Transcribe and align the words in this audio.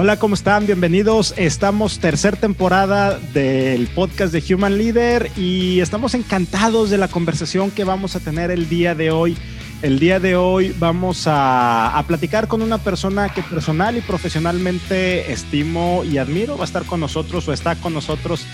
Hola, 0.00 0.16
¿cómo 0.16 0.36
están? 0.36 0.64
Bienvenidos. 0.64 1.34
Estamos 1.36 1.98
tercera 1.98 2.36
temporada 2.36 3.18
del 3.34 3.88
podcast 3.88 4.32
de 4.32 4.54
Human 4.54 4.78
Leader 4.78 5.28
y 5.36 5.80
estamos 5.80 6.14
encantados 6.14 6.88
de 6.88 6.98
la 6.98 7.08
conversación 7.08 7.72
que 7.72 7.82
vamos 7.82 8.14
a 8.14 8.20
tener 8.20 8.52
el 8.52 8.68
día 8.68 8.94
de 8.94 9.10
hoy. 9.10 9.36
El 9.82 9.98
día 9.98 10.20
de 10.20 10.36
hoy 10.36 10.72
vamos 10.78 11.26
a, 11.26 11.98
a, 11.98 12.06
platicar 12.06 12.46
con 12.46 12.62
una 12.62 12.78
persona 12.78 13.30
que 13.30 13.42
personal 13.42 13.96
y 13.96 14.00
profesionalmente 14.00 15.32
estimo 15.32 16.04
y 16.04 16.18
admiro. 16.18 16.56
Va 16.56 16.62
a 16.62 16.66
estar 16.66 16.84
con 16.84 17.00
nosotros 17.00 17.48
o 17.48 17.52
está 17.52 17.74
con 17.74 17.92
nosotros 17.92 18.46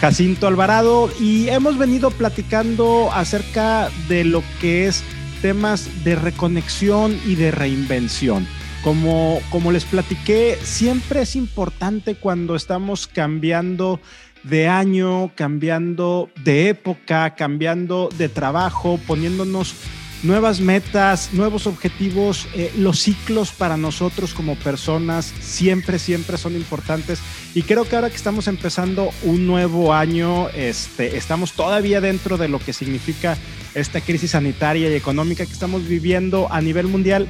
Jacinto 0.00 0.48
Alvarado 0.48 1.12
y 1.20 1.48
hemos 1.48 1.78
venido 1.78 2.10
platicando 2.10 3.12
acerca 3.12 3.88
de 4.08 4.24
lo 4.24 4.42
que 4.60 4.88
es 4.88 5.04
temas 5.42 6.02
de 6.02 6.16
reconexión 6.16 7.16
y 7.24 7.36
de 7.36 7.52
reinvención. 7.52 8.48
Como, 8.82 9.40
como 9.50 9.72
les 9.72 9.84
platiqué, 9.84 10.56
siempre 10.62 11.22
es 11.22 11.36
importante 11.36 12.14
cuando 12.14 12.54
estamos 12.54 13.06
cambiando 13.06 14.00
de 14.44 14.68
año, 14.68 15.32
cambiando 15.34 16.30
de 16.42 16.68
época, 16.68 17.34
cambiando 17.34 18.08
de 18.16 18.28
trabajo, 18.28 19.00
poniéndonos 19.06 19.74
nuevas 20.22 20.60
metas, 20.60 21.30
nuevos 21.32 21.66
objetivos, 21.66 22.48
eh, 22.54 22.72
los 22.76 22.98
ciclos 22.98 23.52
para 23.52 23.76
nosotros 23.76 24.34
como 24.34 24.56
personas 24.56 25.32
siempre, 25.40 25.98
siempre 25.98 26.38
son 26.38 26.56
importantes. 26.56 27.20
Y 27.54 27.62
creo 27.62 27.84
que 27.84 27.96
ahora 27.96 28.10
que 28.10 28.16
estamos 28.16 28.48
empezando 28.48 29.10
un 29.22 29.46
nuevo 29.46 29.94
año, 29.94 30.48
este, 30.50 31.16
estamos 31.16 31.52
todavía 31.52 32.00
dentro 32.00 32.36
de 32.36 32.48
lo 32.48 32.58
que 32.58 32.72
significa 32.72 33.36
esta 33.74 34.00
crisis 34.00 34.32
sanitaria 34.32 34.90
y 34.90 34.94
económica 34.94 35.46
que 35.46 35.52
estamos 35.52 35.86
viviendo 35.86 36.50
a 36.50 36.60
nivel 36.60 36.88
mundial, 36.88 37.28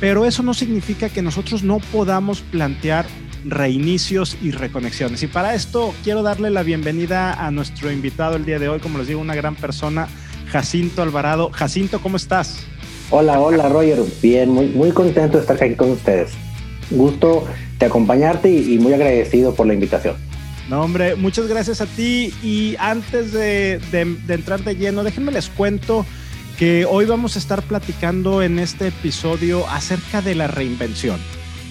pero 0.00 0.24
eso 0.24 0.42
no 0.42 0.54
significa 0.54 1.10
que 1.10 1.22
nosotros 1.22 1.62
no 1.62 1.78
podamos 1.78 2.40
plantear 2.40 3.06
reinicios 3.44 4.36
y 4.42 4.50
reconexiones. 4.50 5.22
Y 5.22 5.26
para 5.26 5.54
esto 5.54 5.94
quiero 6.02 6.22
darle 6.22 6.50
la 6.50 6.62
bienvenida 6.62 7.34
a 7.34 7.50
nuestro 7.50 7.92
invitado 7.92 8.36
el 8.36 8.44
día 8.44 8.58
de 8.58 8.68
hoy, 8.68 8.80
como 8.80 8.98
les 8.98 9.08
digo, 9.08 9.20
una 9.20 9.34
gran 9.34 9.54
persona, 9.54 10.08
Jacinto 10.50 11.02
Alvarado. 11.02 11.50
Jacinto, 11.52 12.00
¿cómo 12.00 12.16
estás? 12.16 12.64
Hola, 13.10 13.40
hola 13.40 13.68
Roger, 13.68 13.98
bien, 14.22 14.50
muy, 14.50 14.66
muy 14.66 14.90
contento 14.92 15.36
de 15.36 15.42
estar 15.42 15.62
aquí 15.62 15.74
con 15.74 15.90
ustedes. 15.90 16.32
Gusto 16.90 17.46
de 17.78 17.86
acompañarte 17.86 18.50
y, 18.50 18.74
y 18.74 18.78
muy 18.78 18.92
agradecido 18.94 19.54
por 19.54 19.66
la 19.66 19.74
invitación. 19.74 20.16
No, 20.68 20.82
hombre, 20.82 21.16
muchas 21.16 21.48
gracias 21.48 21.80
a 21.80 21.86
ti. 21.86 22.32
Y 22.42 22.76
antes 22.78 23.32
de, 23.32 23.80
de, 23.90 24.04
de 24.04 24.34
entrar 24.34 24.62
de 24.62 24.76
lleno, 24.76 25.02
déjenme 25.02 25.32
les 25.32 25.48
cuento 25.48 26.06
que 26.60 26.84
hoy 26.84 27.06
vamos 27.06 27.36
a 27.36 27.38
estar 27.38 27.62
platicando 27.62 28.42
en 28.42 28.58
este 28.58 28.88
episodio 28.88 29.66
acerca 29.70 30.20
de 30.20 30.34
la 30.34 30.46
reinvención. 30.46 31.18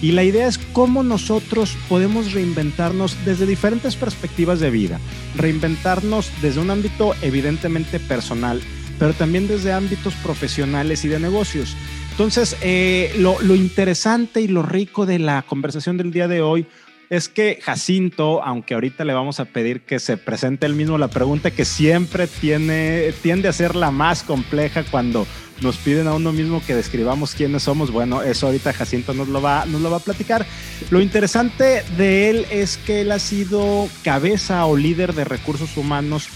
Y 0.02 0.14
la 0.14 0.24
idea 0.24 0.48
es 0.48 0.58
cómo 0.58 1.04
nosotros 1.04 1.78
podemos 1.88 2.34
reinventarnos 2.34 3.16
desde 3.24 3.46
diferentes 3.46 3.96
perspectivas 3.96 4.60
de 4.60 4.72
vida. 4.72 5.00
Reinventarnos 5.36 6.32
desde 6.42 6.60
un 6.60 6.72
ámbito 6.72 7.14
evidentemente 7.22 8.00
personal, 8.00 8.62
pero 8.98 9.14
también 9.14 9.48
desde 9.48 9.74
ámbitos 9.74 10.16
profesionales 10.24 11.06
y 11.06 11.08
de 11.08 11.20
negocios. 11.20 11.76
Entonces, 12.10 12.58
eh, 12.64 13.14
lo, 13.20 13.40
lo 13.42 13.54
interesante 13.54 14.42
y 14.42 14.48
lo 14.48 14.64
rico 14.64 15.06
de 15.06 15.20
la 15.20 15.44
conversación 15.44 15.98
del 15.98 16.12
día 16.12 16.28
de 16.28 16.42
hoy 16.42 16.66
es 17.10 17.28
que 17.28 17.60
Jacinto, 17.62 18.44
aunque 18.44 18.76
ahorita 18.76 19.04
le 19.04 19.14
vamos 19.14 19.40
a 19.40 19.46
pedir 19.46 19.82
que 19.82 20.00
se 20.00 20.18
presente 20.18 20.66
él 20.66 20.76
mismo, 20.76 20.98
la 20.98 21.08
pregunta 21.08 21.52
que 21.52 21.66
siempre 21.66 22.28
tiene, 22.28 23.14
tiende 23.24 23.48
a 23.48 23.54
ser 23.54 23.76
la 23.76 23.92
más 23.92 24.24
compleja 24.24 24.84
cuando 24.84 25.26
nos 25.62 25.78
piden 25.78 26.08
a 26.08 26.14
uno 26.14 26.32
mismo 26.32 26.62
que 26.66 26.76
describamos 26.76 27.36
quiénes 27.36 27.64
somos, 27.64 27.92
bueno, 27.92 28.22
eso 28.22 28.46
ahorita 28.46 28.74
Jacinto 28.74 29.14
nos 29.14 29.28
lo 29.28 29.42
va, 29.42 29.66
lo 29.66 29.90
va 29.90 29.98
a 29.98 30.02
platicar. 30.02 30.46
Lo 30.90 31.02
interesante 31.02 31.84
de 31.98 32.30
él 32.30 32.46
es 32.52 32.78
que 32.78 33.02
él 33.02 33.12
ha 33.12 33.20
sido 33.20 33.90
cabeza 34.04 34.66
o 34.66 34.78
líder 34.78 35.14
de 35.14 35.26
recursos 35.26 35.76
humanos 35.78 36.30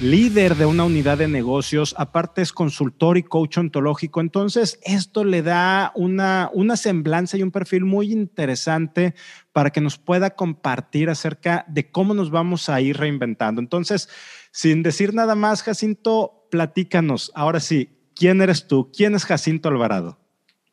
líder 0.00 0.54
de 0.54 0.64
una 0.64 0.84
unidad 0.84 1.18
de 1.18 1.28
negocios, 1.28 1.94
aparte 1.98 2.40
es 2.40 2.52
consultor 2.52 3.18
y 3.18 3.22
coach 3.22 3.58
ontológico. 3.58 4.22
Entonces, 4.22 4.80
esto 4.82 5.24
le 5.24 5.42
da 5.42 5.92
una, 5.94 6.50
una 6.54 6.76
semblanza 6.76 7.36
y 7.36 7.42
un 7.42 7.50
perfil 7.50 7.84
muy 7.84 8.10
interesante 8.10 9.14
para 9.52 9.70
que 9.70 9.82
nos 9.82 9.98
pueda 9.98 10.30
compartir 10.30 11.10
acerca 11.10 11.66
de 11.68 11.90
cómo 11.90 12.14
nos 12.14 12.30
vamos 12.30 12.70
a 12.70 12.80
ir 12.80 12.96
reinventando. 12.96 13.60
Entonces, 13.60 14.08
sin 14.52 14.82
decir 14.82 15.12
nada 15.12 15.34
más, 15.34 15.62
Jacinto, 15.62 16.46
platícanos. 16.50 17.30
Ahora 17.34 17.60
sí, 17.60 17.90
¿quién 18.14 18.40
eres 18.40 18.66
tú? 18.66 18.90
¿Quién 18.96 19.14
es 19.14 19.26
Jacinto 19.26 19.68
Alvarado? 19.68 20.18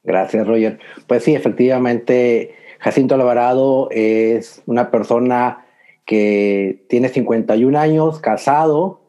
Gracias, 0.03 0.47
Roger. 0.47 0.79
Pues 1.05 1.23
sí, 1.23 1.35
efectivamente, 1.35 2.55
Jacinto 2.79 3.15
Alvarado 3.15 3.89
es 3.91 4.63
una 4.67 4.89
persona 4.89 5.65
que 6.05 6.85
tiene 6.87 7.09
51 7.09 7.77
años, 7.77 8.19
casado, 8.21 9.06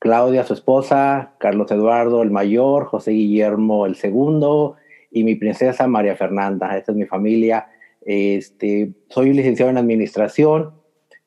Claudia, 0.00 0.44
su 0.44 0.54
esposa, 0.54 1.34
Carlos 1.38 1.70
Eduardo, 1.70 2.22
el 2.22 2.30
mayor, 2.30 2.86
José 2.86 3.10
Guillermo, 3.10 3.84
el 3.84 3.96
segundo, 3.96 4.76
y 5.10 5.24
mi 5.24 5.34
princesa 5.34 5.86
María 5.86 6.16
Fernanda. 6.16 6.74
Esta 6.76 6.92
es 6.92 6.98
mi 6.98 7.04
familia. 7.04 7.68
Este, 8.00 8.94
soy 9.10 9.34
licenciado 9.34 9.70
en 9.70 9.76
administración, 9.76 10.72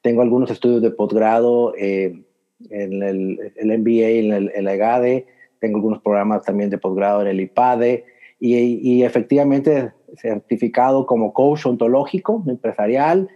tengo 0.02 0.24
algunos 0.24 0.50
estudios 0.50 0.82
de 0.82 0.90
posgrado 0.90 1.76
eh, 1.78 2.24
en 2.72 3.04
el, 3.04 3.80
MBA, 3.80 4.10
en, 4.56 4.66
la 4.66 4.74
EGADE, 4.74 5.28
tengo 5.60 5.78
algunos 5.78 6.02
programas 6.02 6.42
también 6.42 6.72
de 6.72 6.80
posgrado 6.80 7.22
en 7.22 7.28
el 7.28 7.42
IPADE, 7.42 8.06
y, 8.40 8.58
y 8.58 9.04
efectivamente 9.04 9.92
certificado 10.16 11.06
como 11.06 11.32
coach 11.32 11.68
ontológico 11.68 12.44
empresarial, 12.48 13.30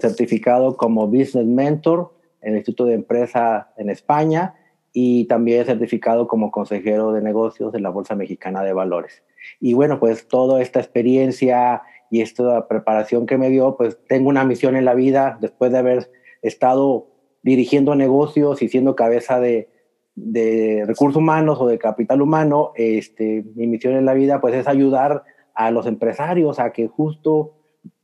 certificado 0.00 0.78
como 0.78 1.08
business 1.08 1.44
mentor 1.44 2.14
en 2.40 2.52
el 2.52 2.56
Instituto 2.56 2.86
de 2.86 2.94
Empresa 2.94 3.70
en 3.76 3.90
España, 3.90 4.54
y 4.92 5.24
también 5.26 5.64
certificado 5.64 6.28
como 6.28 6.50
consejero 6.50 7.12
de 7.12 7.22
negocios 7.22 7.72
de 7.72 7.80
la 7.80 7.90
Bolsa 7.90 8.14
Mexicana 8.14 8.62
de 8.62 8.72
Valores. 8.72 9.22
Y 9.60 9.74
bueno, 9.74 9.98
pues 9.98 10.28
toda 10.28 10.60
esta 10.60 10.80
experiencia 10.80 11.82
y 12.10 12.20
esta 12.20 12.68
preparación 12.68 13.26
que 13.26 13.38
me 13.38 13.48
dio, 13.48 13.76
pues 13.76 13.98
tengo 14.06 14.28
una 14.28 14.44
misión 14.44 14.76
en 14.76 14.84
la 14.84 14.94
vida 14.94 15.38
después 15.40 15.72
de 15.72 15.78
haber 15.78 16.10
estado 16.42 17.08
dirigiendo 17.42 17.94
negocios 17.94 18.62
y 18.62 18.68
siendo 18.68 18.94
cabeza 18.94 19.40
de, 19.40 19.70
de 20.14 20.84
recursos 20.86 21.16
humanos 21.16 21.58
o 21.60 21.66
de 21.66 21.78
capital 21.78 22.20
humano, 22.20 22.72
este, 22.76 23.44
mi 23.54 23.66
misión 23.66 23.94
en 23.94 24.04
la 24.04 24.14
vida 24.14 24.40
pues 24.40 24.54
es 24.54 24.68
ayudar 24.68 25.24
a 25.54 25.70
los 25.70 25.86
empresarios 25.86 26.58
a 26.58 26.72
que 26.72 26.88
justo 26.88 27.54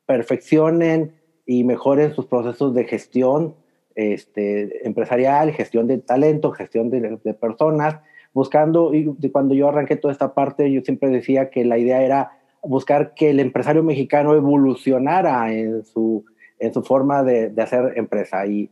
perfeccionen 0.06 1.14
y 1.44 1.64
mejoren 1.64 2.14
sus 2.14 2.26
procesos 2.26 2.74
de 2.74 2.84
gestión 2.84 3.54
este, 3.98 4.86
empresarial, 4.86 5.50
gestión 5.52 5.88
de 5.88 5.98
talento, 5.98 6.52
gestión 6.52 6.88
de, 6.88 7.34
personas, 7.34 7.96
buscando, 8.32 8.94
y 8.94 9.12
cuando 9.32 9.54
yo 9.54 9.68
arranqué 9.68 9.96
toda 9.96 10.12
esta 10.12 10.34
parte, 10.34 10.70
yo 10.70 10.82
siempre 10.82 11.10
decía 11.10 11.50
que 11.50 11.64
la 11.64 11.78
idea 11.78 12.00
era 12.00 12.30
buscar 12.62 13.14
que 13.14 13.30
el 13.30 13.40
empresario 13.40 13.82
mexicano 13.82 14.36
evolucionara 14.36 15.52
en 15.52 15.84
su, 15.84 16.24
en 16.60 16.72
su 16.72 16.84
forma 16.84 17.24
de, 17.24 17.50
de 17.50 17.60
hacer 17.60 17.94
empresa. 17.96 18.46
Y 18.46 18.70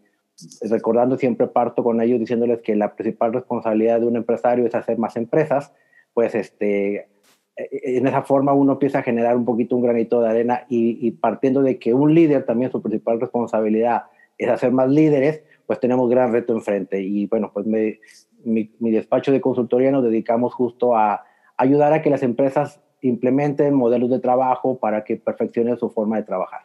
recordando 0.70 1.16
siempre 1.18 1.48
parto 1.48 1.82
con 1.82 2.00
ellos 2.00 2.20
diciéndoles 2.20 2.60
que 2.60 2.76
la 2.76 2.94
principal 2.94 3.32
responsabilidad 3.32 3.98
de 3.98 4.06
un 4.06 4.14
empresario 4.14 4.64
es 4.64 4.76
hacer 4.76 4.96
más 4.96 5.16
empresas, 5.16 5.72
pues 6.14 6.36
este, 6.36 7.08
en 7.56 8.06
esa 8.06 8.22
forma 8.22 8.52
uno 8.52 8.74
empieza 8.74 9.00
a 9.00 9.02
generar 9.02 9.36
un 9.36 9.44
poquito 9.44 9.74
un 9.74 9.82
granito 9.82 10.20
de 10.20 10.28
arena 10.28 10.66
y, 10.68 11.04
y 11.04 11.10
partiendo 11.10 11.62
de 11.62 11.80
que 11.80 11.94
un 11.94 12.14
líder 12.14 12.46
también 12.46 12.70
su 12.70 12.80
principal 12.80 13.20
responsabilidad 13.20 14.04
es 14.38 14.48
hacer 14.48 14.72
más 14.72 14.88
líderes, 14.88 15.42
pues 15.66 15.80
tenemos 15.80 16.08
gran 16.10 16.32
reto 16.32 16.52
enfrente. 16.52 17.00
Y 17.00 17.26
bueno, 17.26 17.50
pues 17.52 17.66
me, 17.66 18.00
mi, 18.44 18.74
mi, 18.78 18.90
despacho 18.90 19.32
de 19.32 19.40
consultoría 19.40 19.90
nos 19.90 20.04
dedicamos 20.04 20.54
justo 20.54 20.96
a 20.96 21.24
ayudar 21.56 21.92
a 21.92 22.02
que 22.02 22.10
las 22.10 22.22
empresas 22.22 22.80
implementen 23.00 23.74
modelos 23.74 24.10
de 24.10 24.20
trabajo 24.20 24.78
para 24.78 25.04
que 25.04 25.16
perfeccionen 25.16 25.78
su 25.78 25.90
forma 25.90 26.16
de 26.16 26.22
trabajar. 26.22 26.60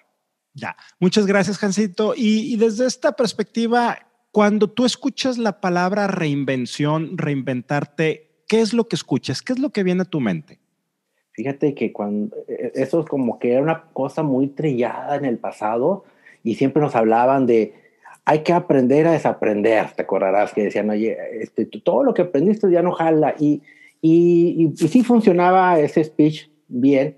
Ya, 0.54 0.76
muchas 1.00 1.26
gracias, 1.26 1.58
Jancito. 1.58 2.14
Y, 2.16 2.54
y 2.54 2.58
desde 2.58 2.86
esta 2.86 3.14
perspectiva, 3.14 3.98
cuando 4.32 4.70
tú 4.70 4.86
escuchas 4.86 5.38
la 5.38 5.62
palabra 5.62 6.08
reinvención, 6.08 7.18
reinventarte, 7.18 8.44
¿qué 8.48 8.62
es 8.62 8.74
lo 8.74 8.88
que 8.88 8.96
escuchas? 8.96 9.42
¿Qué 9.42 9.54
es 9.54 9.60
lo 9.60 9.70
que 9.70 9.84
viene 9.84 10.02
a 10.02 10.06
tu 10.06 10.20
mente? 10.20 10.60
Fíjate 11.34 11.74
que 11.74 11.94
cuando 11.94 12.36
e, 12.48 12.54
e, 12.54 12.72
eso 12.76 13.00
es 13.00 13.06
como 13.06 13.40
que 13.40 13.54
era 13.54 13.62
una 13.62 13.84
cosa 13.94 14.24
muy 14.24 14.48
trillada 14.48 15.16
en 15.16 15.26
el 15.26 15.38
pasado, 15.38 16.04
y 16.44 16.56
siempre 16.56 16.82
nos 16.82 16.96
hablaban 16.96 17.46
de 17.46 17.74
hay 18.26 18.40
que 18.40 18.54
aprender 18.54 19.08
a 19.08 19.14
desaprender, 19.14 19.92
te 19.96 20.04
acordarás 20.04 20.54
que 20.54 20.64
decían, 20.64 20.90
oye, 20.90 21.18
este, 21.42 21.66
todo 21.66 22.04
lo 22.04 22.14
que 22.14 22.24
aprendiste 22.24 22.70
ya 22.72 22.82
no 22.82 22.92
jala 22.92 23.36
y, 23.40 23.62
y, 24.02 24.72
sí 24.76 25.04
funcionaba 25.04 25.80
ese 25.80 26.04
speech 26.04 26.50
bien, 26.68 27.18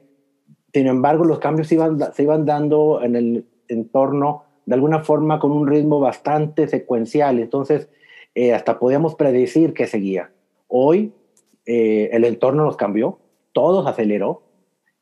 sin 0.74 0.88
embargo 0.88 1.26
los 1.26 1.40
cambios 1.40 1.68
se 1.68 1.76
iban, 1.76 2.46
dando 2.46 3.02
en 3.04 3.16
el 3.16 3.46
entorno 3.68 4.46
de 4.66 4.76
alguna 4.76 5.04
forma 5.04 5.40
con 5.40 5.52
un 5.52 5.68
ritmo 5.68 6.00
bastante 6.00 6.68
secuencial, 6.68 7.40
entonces 7.40 7.90
eh, 8.34 8.54
hasta 8.54 8.80
podíamos 8.80 9.16
predecir 9.16 9.74
que 9.74 9.88
seguía. 9.88 10.32
Hoy 10.68 11.12
eh, 11.66 12.10
el 12.14 12.24
entorno 12.24 12.64
nos 12.64 12.78
cambió, 12.78 13.20
todo 13.52 13.84
se 13.84 13.90
aceleró, 13.90 14.44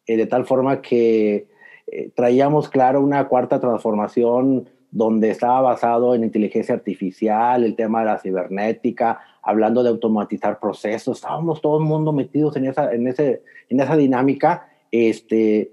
eh, 0.08 0.18
de 0.18 0.26
tal 0.26 0.46
forma 0.46 0.82
que 0.82 1.48
eh, 1.88 2.12
traíamos, 2.16 2.70
claro, 2.70 3.02
una 3.02 3.28
cuarta 3.28 3.60
transformación 3.60 4.70
donde 4.92 5.30
estaba 5.30 5.62
basado 5.62 6.16
en 6.16 6.24
inteligencia 6.24 6.76
artificial, 6.76 7.64
el 7.64 7.76
tema 7.76 8.02
de 8.02 8.06
la 8.08 8.20
cibernética, 8.20 9.20
hablando 9.42 9.84
de 9.84 9.90
automatizar 9.90 10.60
procesos, 10.60 11.18
estábamos 11.18 11.62
todo 11.62 11.80
el 11.80 11.86
mundo 11.86 12.12
metidos 12.12 12.56
en 12.58 12.66
esa, 12.66 12.94
en 12.94 13.08
ese, 13.08 13.42
en 13.70 13.80
esa 13.80 13.96
dinámica, 13.96 14.68
este, 14.92 15.72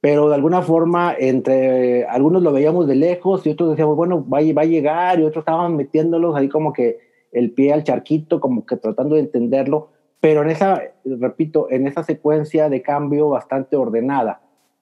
pero 0.00 0.28
de 0.28 0.36
alguna 0.36 0.62
forma 0.62 1.14
entre 1.18 2.04
algunos 2.06 2.42
lo 2.42 2.52
veíamos 2.52 2.86
de 2.86 2.94
lejos 2.94 3.44
y 3.46 3.50
otros 3.50 3.70
decíamos, 3.70 3.96
bueno, 3.96 4.24
va, 4.26 4.38
va 4.56 4.62
a 4.62 4.66
llegar 4.66 5.18
y 5.18 5.24
otros 5.24 5.42
estaban 5.42 5.76
metiéndolos 5.76 6.36
ahí 6.36 6.48
como 6.48 6.72
que 6.72 6.98
el 7.32 7.50
pie 7.52 7.72
al 7.72 7.84
charquito, 7.84 8.40
como 8.40 8.64
que 8.64 8.76
tratando 8.76 9.16
de 9.16 9.22
entenderlo, 9.22 9.90
pero 10.20 10.42
en 10.42 10.50
esa, 10.50 10.82
repito, 11.04 11.70
en 11.70 11.86
esa 11.86 12.02
secuencia 12.02 12.68
de 12.68 12.82
cambio 12.82 13.28
bastante 13.28 13.76
ordenada. 13.76 14.40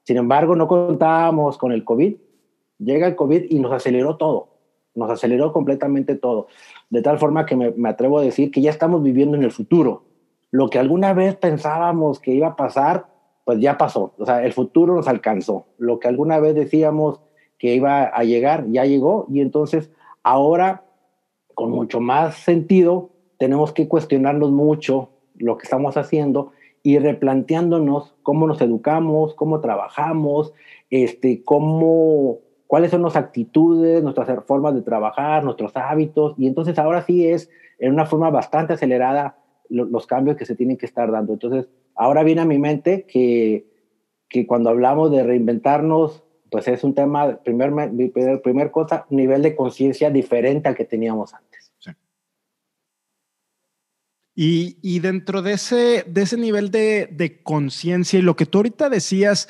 Sin 0.08 0.16
embargo, 0.16 0.56
no 0.56 0.66
contábamos 0.68 1.58
con 1.58 1.70
el 1.70 1.84
COVID, 1.84 2.16
llega 2.78 3.06
el 3.06 3.14
COVID 3.14 3.42
y 3.50 3.58
nos 3.58 3.72
aceleró 3.72 4.16
todo, 4.16 4.48
nos 4.94 5.10
aceleró 5.10 5.52
completamente 5.52 6.14
todo, 6.14 6.46
de 6.88 7.02
tal 7.02 7.18
forma 7.18 7.44
que 7.44 7.56
me, 7.56 7.88
atrevo 7.90 8.18
a 8.18 8.22
decir 8.22 8.50
que 8.50 8.62
ya 8.62 8.70
estamos 8.70 9.02
viviendo 9.02 9.36
en 9.36 9.42
el 9.42 9.50
futuro. 9.50 10.04
Lo 10.50 10.70
que 10.70 10.78
alguna 10.78 11.12
vez 11.12 11.36
pensábamos 11.36 12.20
que 12.20 12.32
iba 12.32 12.46
a 12.46 12.56
pasar, 12.56 13.04
pues 13.44 13.60
ya 13.60 13.76
pasó, 13.76 14.14
o 14.16 14.24
sea, 14.24 14.42
el 14.46 14.54
futuro 14.54 14.94
nos 14.94 15.08
alcanzó. 15.08 15.66
Lo 15.76 15.98
que 15.98 16.08
alguna 16.08 16.40
vez 16.40 16.54
decíamos 16.54 17.20
que 17.58 17.74
iba 17.74 18.04
a 18.04 18.24
llegar, 18.24 18.64
ya 18.70 18.86
llegó 18.86 19.26
y 19.28 19.42
entonces 19.42 19.90
ahora, 20.22 20.84
con 21.54 21.70
mucho 21.70 22.00
más 22.00 22.34
sentido, 22.36 23.10
tenemos 23.36 23.74
que 23.74 23.88
cuestionarnos 23.88 24.52
mucho 24.52 25.10
lo 25.36 25.58
que 25.58 25.64
estamos 25.64 25.98
haciendo 25.98 26.52
y 26.82 26.98
replanteándonos 26.98 28.14
cómo 28.22 28.46
nos 28.46 28.60
educamos, 28.60 29.34
cómo 29.34 29.60
trabajamos, 29.60 30.52
este, 30.90 31.42
cómo 31.42 32.38
cuáles 32.66 32.90
son 32.90 33.02
nuestras 33.02 33.24
actitudes, 33.24 34.02
nuestras 34.02 34.44
formas 34.44 34.74
de 34.74 34.82
trabajar, 34.82 35.42
nuestros 35.42 35.76
hábitos, 35.76 36.34
y 36.36 36.46
entonces 36.46 36.78
ahora 36.78 37.02
sí 37.02 37.26
es 37.26 37.50
en 37.78 37.92
una 37.92 38.06
forma 38.06 38.30
bastante 38.30 38.74
acelerada 38.74 39.38
los 39.68 40.06
cambios 40.06 40.36
que 40.36 40.46
se 40.46 40.54
tienen 40.54 40.76
que 40.76 40.86
estar 40.86 41.10
dando. 41.10 41.34
Entonces, 41.34 41.68
ahora 41.94 42.22
viene 42.22 42.40
a 42.40 42.46
mi 42.46 42.58
mente 42.58 43.04
que, 43.06 43.66
que 44.28 44.46
cuando 44.46 44.70
hablamos 44.70 45.10
de 45.10 45.22
reinventarnos, 45.22 46.24
pues 46.50 46.68
es 46.68 46.84
un 46.84 46.94
tema, 46.94 47.38
primer, 47.42 47.70
primer, 48.42 48.70
cosa, 48.70 49.06
nivel 49.10 49.42
de 49.42 49.54
conciencia 49.54 50.10
diferente 50.10 50.68
al 50.68 50.74
que 50.74 50.84
teníamos 50.84 51.34
antes. 51.34 51.47
Y, 54.40 55.00
dentro 55.00 55.42
de 55.42 55.54
ese, 55.54 56.04
de 56.06 56.22
ese 56.22 56.36
nivel 56.36 56.70
de, 56.70 57.08
de 57.10 57.42
conciencia 57.42 58.20
y 58.20 58.22
lo 58.22 58.36
que 58.36 58.46
tú 58.46 58.58
ahorita 58.58 58.88
decías, 58.88 59.48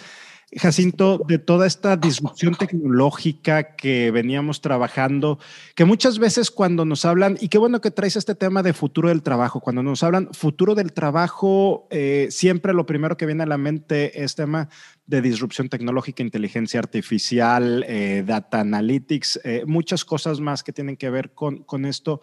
Jacinto, 0.56 1.20
de 1.29 1.38
toda 1.38 1.67
esta 1.67 1.99
disrupción 1.99 2.55
tecnológica 2.55 3.76
que 3.76 4.11
veníamos 4.11 4.62
trabajando, 4.62 5.38
que 5.75 5.85
muchas 5.85 6.19
veces 6.19 6.50
cuando 6.50 6.87
nos 6.87 7.05
hablan, 7.05 7.37
y 7.38 7.49
qué 7.49 7.58
bueno 7.58 7.82
que 7.82 7.90
traes 7.90 8.17
este 8.17 8.35
tema 8.35 8.62
de 8.62 8.73
futuro 8.73 9.11
del 9.11 9.23
trabajo, 9.23 9.61
cuando 9.61 9.82
nos 9.82 10.02
hablan 10.02 10.32
futuro 10.32 10.75
del 10.75 10.94
trabajo, 10.94 11.87
eh, 11.90 12.29
siempre 12.31 12.73
lo 12.73 12.87
primero 12.87 13.19
que 13.19 13.26
viene 13.26 13.43
a 13.43 13.46
la 13.46 13.58
mente 13.58 14.25
es 14.25 14.37
tema 14.37 14.70
de 15.06 15.20
disrupción 15.20 15.69
tecnológica, 15.69 16.23
inteligencia 16.23 16.81
artificial, 16.81 17.85
eh, 17.87 18.25
data 18.26 18.61
analytics, 18.61 19.40
eh, 19.44 19.64
muchas 19.67 20.06
cosas 20.06 20.40
más 20.40 20.62
que 20.62 20.73
tienen 20.73 20.96
que 20.96 21.11
ver 21.11 21.32
con, 21.32 21.58
con 21.58 21.85
esto 21.85 22.23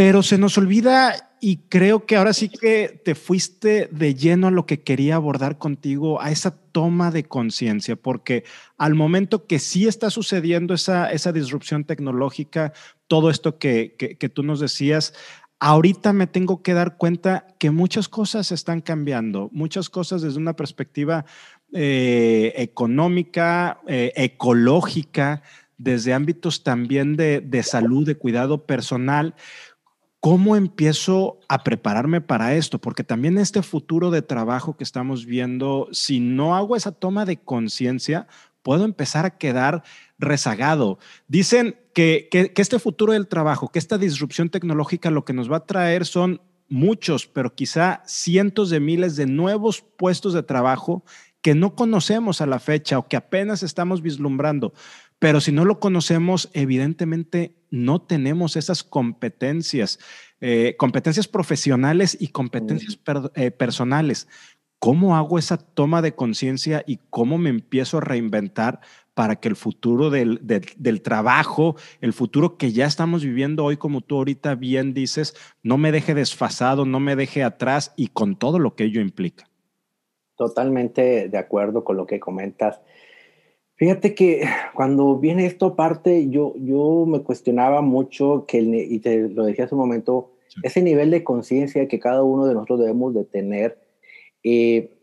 pero 0.00 0.22
se 0.22 0.38
nos 0.38 0.56
olvida 0.56 1.34
y 1.42 1.58
creo 1.68 2.06
que 2.06 2.16
ahora 2.16 2.32
sí 2.32 2.48
que 2.48 3.02
te 3.04 3.14
fuiste 3.14 3.86
de 3.92 4.14
lleno 4.14 4.46
a 4.46 4.50
lo 4.50 4.64
que 4.64 4.80
quería 4.80 5.16
abordar 5.16 5.58
contigo, 5.58 6.22
a 6.22 6.30
esa 6.30 6.56
toma 6.56 7.10
de 7.10 7.24
conciencia, 7.24 7.96
porque 7.96 8.44
al 8.78 8.94
momento 8.94 9.46
que 9.46 9.58
sí 9.58 9.86
está 9.86 10.08
sucediendo 10.08 10.72
esa, 10.72 11.12
esa 11.12 11.32
disrupción 11.32 11.84
tecnológica, 11.84 12.72
todo 13.08 13.28
esto 13.28 13.58
que, 13.58 13.94
que, 13.98 14.28
tú 14.30 14.42
nos 14.42 14.58
decías, 14.58 15.12
ahorita 15.58 16.14
me 16.14 16.26
tengo 16.26 16.62
que 16.62 16.72
dar 16.72 16.96
cuenta 16.96 17.46
que 17.58 17.70
muchas 17.70 18.08
cosas 18.08 18.52
están 18.52 18.80
cambiando, 18.80 19.50
muchas 19.52 19.90
cosas 19.90 20.22
desde 20.22 20.38
una 20.38 20.56
perspectiva 20.56 21.26
eh, 21.74 22.54
económica, 22.56 23.82
eh, 23.86 24.14
ecológica, 24.16 25.42
desde 25.76 26.12
ámbitos 26.12 26.62
también 26.62 27.16
de, 27.16 27.40
de 27.40 27.62
salud, 27.62 28.06
de 28.06 28.14
cuidado 28.14 28.66
personal 28.66 29.34
¿Cómo 30.20 30.54
empiezo 30.54 31.40
a 31.48 31.64
prepararme 31.64 32.20
para 32.20 32.54
esto? 32.54 32.78
Porque 32.78 33.04
también 33.04 33.38
este 33.38 33.62
futuro 33.62 34.10
de 34.10 34.20
trabajo 34.20 34.76
que 34.76 34.84
estamos 34.84 35.24
viendo, 35.24 35.88
si 35.92 36.20
no 36.20 36.54
hago 36.54 36.76
esa 36.76 36.92
toma 36.92 37.24
de 37.24 37.38
conciencia, 37.38 38.26
puedo 38.62 38.84
empezar 38.84 39.24
a 39.24 39.38
quedar 39.38 39.82
rezagado. 40.18 40.98
Dicen 41.26 41.76
que, 41.94 42.28
que, 42.30 42.52
este 42.54 42.78
futuro 42.78 43.14
del 43.14 43.28
trabajo, 43.28 43.68
que 43.68 43.78
esta 43.78 43.96
disrupción 43.96 44.50
tecnológica 44.50 45.10
lo 45.10 45.24
que 45.24 45.32
nos 45.32 45.50
va 45.50 45.56
a 45.56 45.66
traer 45.66 46.04
son 46.04 46.42
muchos, 46.68 47.26
pero 47.26 47.54
quizá 47.54 48.02
cientos 48.04 48.68
de 48.68 48.78
miles 48.78 49.16
de 49.16 49.24
nuevos 49.24 49.80
puestos 49.80 50.34
de 50.34 50.42
trabajo 50.42 51.02
que 51.40 51.54
no 51.54 51.74
conocemos 51.74 52.42
a 52.42 52.46
la 52.46 52.58
fecha 52.58 52.98
o 52.98 53.08
que 53.08 53.16
apenas 53.16 53.62
estamos 53.62 54.02
vislumbrando. 54.02 54.74
Pero 55.18 55.40
si 55.40 55.50
no 55.50 55.64
lo 55.64 55.80
conocemos, 55.80 56.50
evidentemente 56.52 57.54
no 57.70 58.02
tenemos 58.02 58.56
esas 58.56 58.82
competencias, 58.82 59.98
eh, 60.40 60.74
competencias 60.78 61.28
profesionales 61.28 62.16
y 62.20 62.28
competencias 62.28 62.98
eh, 63.34 63.50
personales. 63.50 64.28
¿Cómo 64.78 65.16
hago 65.16 65.38
esa 65.38 65.58
toma 65.58 66.00
de 66.00 66.14
conciencia 66.14 66.82
y 66.86 66.98
cómo 67.10 67.36
me 67.36 67.50
empiezo 67.50 67.98
a 67.98 68.00
reinventar 68.00 68.80
para 69.12 69.36
que 69.36 69.48
el 69.48 69.56
futuro 69.56 70.08
del, 70.08 70.40
del, 70.42 71.02
trabajo, 71.02 71.76
el 72.00 72.14
futuro 72.14 72.56
que 72.56 72.72
ya 72.72 72.86
estamos 72.86 73.22
viviendo 73.22 73.66
hoy, 73.66 73.76
como 73.76 74.00
tú 74.00 74.16
ahorita 74.16 74.54
bien 74.54 74.94
dices, 74.94 75.34
no 75.62 75.76
me 75.76 75.92
deje 75.92 76.14
desfasado, 76.14 76.86
no 76.86 77.00
me 77.00 77.16
deje 77.16 77.44
atrás 77.44 77.92
y 77.96 78.06
con 78.08 78.36
todo 78.36 78.58
lo 78.58 78.74
que 78.74 78.84
ello 78.84 79.02
implica? 79.02 79.44
Totalmente 80.36 81.28
de 81.28 81.36
acuerdo 81.36 81.84
con 81.84 81.98
lo 81.98 82.06
que 82.06 82.18
comentas. 82.18 82.80
Fíjate 83.80 84.14
que 84.14 84.42
cuando 84.74 85.16
viene 85.16 85.46
esto 85.46 85.64
aparte, 85.64 86.28
yo, 86.28 86.52
yo 86.58 87.06
me 87.08 87.22
cuestionaba 87.22 87.80
mucho 87.80 88.44
que, 88.46 88.58
y 88.58 88.98
te 88.98 89.30
lo 89.30 89.46
decía 89.46 89.64
hace 89.64 89.74
un 89.74 89.80
momento, 89.80 90.32
ese 90.62 90.82
nivel 90.82 91.10
de 91.10 91.24
conciencia 91.24 91.88
que 91.88 91.98
cada 91.98 92.22
uno 92.22 92.44
de 92.44 92.52
nosotros 92.52 92.80
debemos 92.80 93.14
de 93.14 93.24
tener 93.24 93.78
eh, 94.44 94.98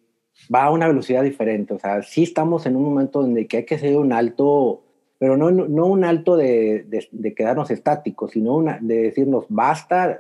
va 0.54 0.66
a 0.66 0.72
una 0.72 0.88
velocidad 0.88 1.24
diferente. 1.24 1.74
O 1.74 1.80
sea, 1.80 2.04
sí 2.04 2.22
estamos 2.22 2.68
en 2.68 2.76
un 2.76 2.84
momento 2.84 3.22
donde 3.24 3.48
que 3.48 3.58
hay 3.58 3.66
que 3.66 3.74
hacer 3.74 3.98
un 3.98 4.14
alto, 4.14 4.84
pero 5.18 5.38
no, 5.38 5.50
no 5.50 5.88
un 5.88 6.04
alto 6.04 6.38
de, 6.38 6.86
de, 7.12 7.34
quedarnos 7.34 7.72
estáticos, 7.72 8.34
sino 8.34 8.54
una, 8.54 8.78
de 8.80 9.02
decirnos, 9.02 9.46
basta, 9.50 10.20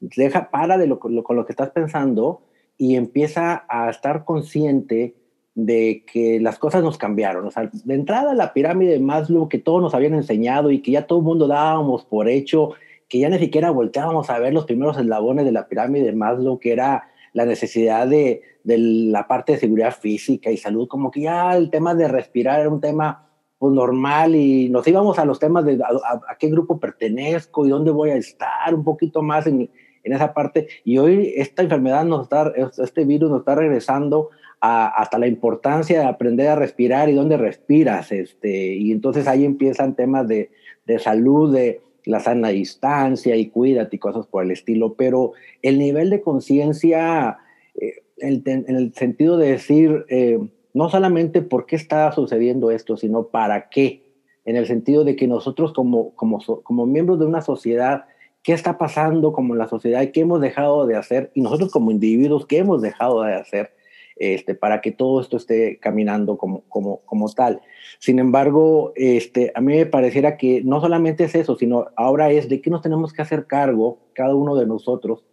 deja, 0.00 0.48
para 0.48 0.78
de 0.78 0.86
lo, 0.86 0.98
con 0.98 1.14
lo 1.14 1.44
que 1.44 1.52
estás 1.52 1.72
pensando 1.72 2.40
y 2.78 2.96
empieza 2.96 3.66
a 3.68 3.90
estar 3.90 4.24
consciente 4.24 5.14
de 5.60 6.04
que 6.06 6.38
las 6.38 6.56
cosas 6.56 6.84
nos 6.84 6.98
cambiaron. 6.98 7.44
O 7.44 7.50
sea, 7.50 7.68
de 7.72 7.94
entrada 7.94 8.32
la 8.32 8.52
pirámide 8.52 8.92
de 8.92 9.00
Maslow 9.00 9.48
que 9.48 9.58
todos 9.58 9.82
nos 9.82 9.92
habían 9.92 10.14
enseñado 10.14 10.70
y 10.70 10.82
que 10.82 10.92
ya 10.92 11.08
todo 11.08 11.18
el 11.18 11.24
mundo 11.24 11.48
dábamos 11.48 12.04
por 12.04 12.28
hecho, 12.28 12.74
que 13.08 13.18
ya 13.18 13.28
ni 13.28 13.40
siquiera 13.40 13.72
volteábamos 13.72 14.30
a 14.30 14.38
ver 14.38 14.54
los 14.54 14.66
primeros 14.66 14.96
eslabones 14.98 15.44
de 15.44 15.50
la 15.50 15.66
pirámide 15.66 16.04
de 16.04 16.12
Maslow, 16.12 16.60
que 16.60 16.70
era 16.70 17.08
la 17.32 17.44
necesidad 17.44 18.06
de, 18.06 18.42
de 18.62 18.78
la 18.78 19.26
parte 19.26 19.54
de 19.54 19.58
seguridad 19.58 19.92
física 19.92 20.48
y 20.52 20.56
salud, 20.58 20.86
como 20.86 21.10
que 21.10 21.22
ya 21.22 21.56
el 21.56 21.70
tema 21.70 21.92
de 21.96 22.06
respirar 22.06 22.60
era 22.60 22.68
un 22.68 22.80
tema 22.80 23.26
pues, 23.58 23.74
normal 23.74 24.36
y 24.36 24.68
nos 24.68 24.86
íbamos 24.86 25.18
a 25.18 25.24
los 25.24 25.40
temas 25.40 25.64
de 25.64 25.82
a, 25.82 26.36
qué 26.38 26.48
grupo 26.50 26.78
pertenezco 26.78 27.66
y 27.66 27.70
dónde 27.70 27.90
voy 27.90 28.10
a 28.10 28.16
estar, 28.16 28.72
un 28.72 28.84
poquito 28.84 29.22
más 29.22 29.48
en, 29.48 29.68
en 30.04 30.12
esa 30.12 30.32
parte. 30.32 30.68
Y 30.84 30.98
hoy 30.98 31.32
esta 31.34 31.62
enfermedad 31.62 32.04
nos 32.04 32.22
está, 32.22 32.52
este 32.80 33.04
virus 33.04 33.28
nos 33.28 33.40
está 33.40 33.56
regresando 33.56 34.30
hasta 34.60 35.18
la 35.18 35.26
importancia 35.26 36.00
de 36.00 36.06
aprender 36.06 36.48
a 36.48 36.56
respirar 36.56 37.08
y 37.08 37.14
dónde 37.14 37.36
respiras. 37.36 38.12
Este, 38.12 38.74
y 38.74 38.92
entonces 38.92 39.26
ahí 39.28 39.44
empiezan 39.44 39.94
temas 39.94 40.26
de, 40.26 40.50
de 40.86 40.98
salud, 40.98 41.54
de 41.54 41.80
la 42.04 42.20
sana 42.20 42.48
distancia 42.48 43.36
y 43.36 43.50
cuídate 43.50 43.96
y 43.96 43.98
cosas 43.98 44.26
por 44.26 44.42
el 44.44 44.50
estilo. 44.50 44.94
Pero 44.94 45.32
el 45.62 45.78
nivel 45.78 46.10
de 46.10 46.22
conciencia, 46.22 47.38
eh, 47.74 48.02
en 48.18 48.64
el 48.68 48.94
sentido 48.94 49.36
de 49.36 49.52
decir, 49.52 50.04
eh, 50.08 50.38
no 50.74 50.88
solamente 50.88 51.42
por 51.42 51.66
qué 51.66 51.76
está 51.76 52.10
sucediendo 52.12 52.70
esto, 52.70 52.96
sino 52.96 53.28
para 53.28 53.68
qué. 53.68 54.04
En 54.44 54.56
el 54.56 54.66
sentido 54.66 55.04
de 55.04 55.16
que 55.16 55.26
nosotros 55.26 55.72
como, 55.72 56.14
como, 56.14 56.40
como 56.62 56.86
miembros 56.86 57.18
de 57.18 57.26
una 57.26 57.42
sociedad, 57.42 58.06
qué 58.42 58.54
está 58.54 58.78
pasando 58.78 59.32
como 59.32 59.54
la 59.54 59.68
sociedad 59.68 60.08
qué 60.10 60.20
hemos 60.20 60.40
dejado 60.40 60.86
de 60.86 60.96
hacer, 60.96 61.30
y 61.34 61.42
nosotros 61.42 61.70
como 61.70 61.90
individuos, 61.90 62.46
qué 62.46 62.58
hemos 62.58 62.80
dejado 62.80 63.22
de 63.22 63.34
hacer 63.34 63.72
este, 64.18 64.54
para 64.54 64.80
que 64.80 64.92
todo 64.92 65.20
esto 65.20 65.36
esté 65.36 65.78
caminando 65.78 66.36
como, 66.36 66.62
como, 66.68 67.00
como 67.04 67.28
tal. 67.32 67.60
Sin 67.98 68.18
embargo, 68.18 68.92
este, 68.96 69.52
a 69.54 69.60
mí 69.60 69.76
me 69.76 69.86
pareciera 69.86 70.36
que 70.36 70.62
no 70.62 70.80
solamente 70.80 71.24
es 71.24 71.34
eso, 71.34 71.56
sino 71.56 71.86
ahora 71.96 72.30
es 72.30 72.48
de 72.48 72.60
qué 72.60 72.70
nos 72.70 72.82
tenemos 72.82 73.12
que 73.12 73.22
hacer 73.22 73.46
cargo 73.46 73.98
cada 74.14 74.34
uno 74.34 74.56
de 74.56 74.66
nosotros 74.66 75.24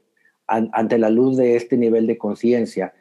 ante 0.48 1.00
la 1.00 1.10
luz 1.10 1.38
de 1.38 1.56
este 1.56 1.76
nivel 1.76 2.06
de 2.06 2.18
conciencia. 2.18 2.94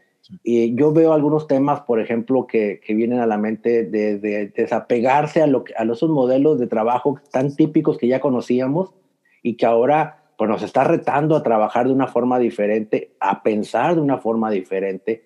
Y 0.42 0.74
yo 0.74 0.92
veo 0.92 1.12
algunos 1.12 1.46
temas, 1.46 1.82
por 1.82 2.00
ejemplo, 2.00 2.46
que, 2.46 2.80
que 2.82 2.94
vienen 2.94 3.18
a 3.18 3.26
la 3.26 3.36
mente 3.36 3.84
de, 3.84 4.18
de 4.18 4.46
desapegarse 4.46 5.42
a, 5.42 5.46
lo, 5.46 5.64
a 5.76 5.84
esos 5.84 6.08
modelos 6.08 6.58
de 6.58 6.66
trabajo 6.66 7.20
tan 7.30 7.54
típicos 7.54 7.98
que 7.98 8.08
ya 8.08 8.20
conocíamos 8.20 8.94
y 9.42 9.56
que 9.56 9.66
ahora 9.66 10.24
pues, 10.38 10.48
nos 10.48 10.62
está 10.62 10.84
retando 10.84 11.36
a 11.36 11.42
trabajar 11.42 11.86
de 11.86 11.92
una 11.92 12.06
forma 12.06 12.38
diferente, 12.38 13.12
a 13.20 13.42
pensar 13.42 13.94
de 13.94 14.00
una 14.00 14.18
forma 14.18 14.50
diferente. 14.50 15.22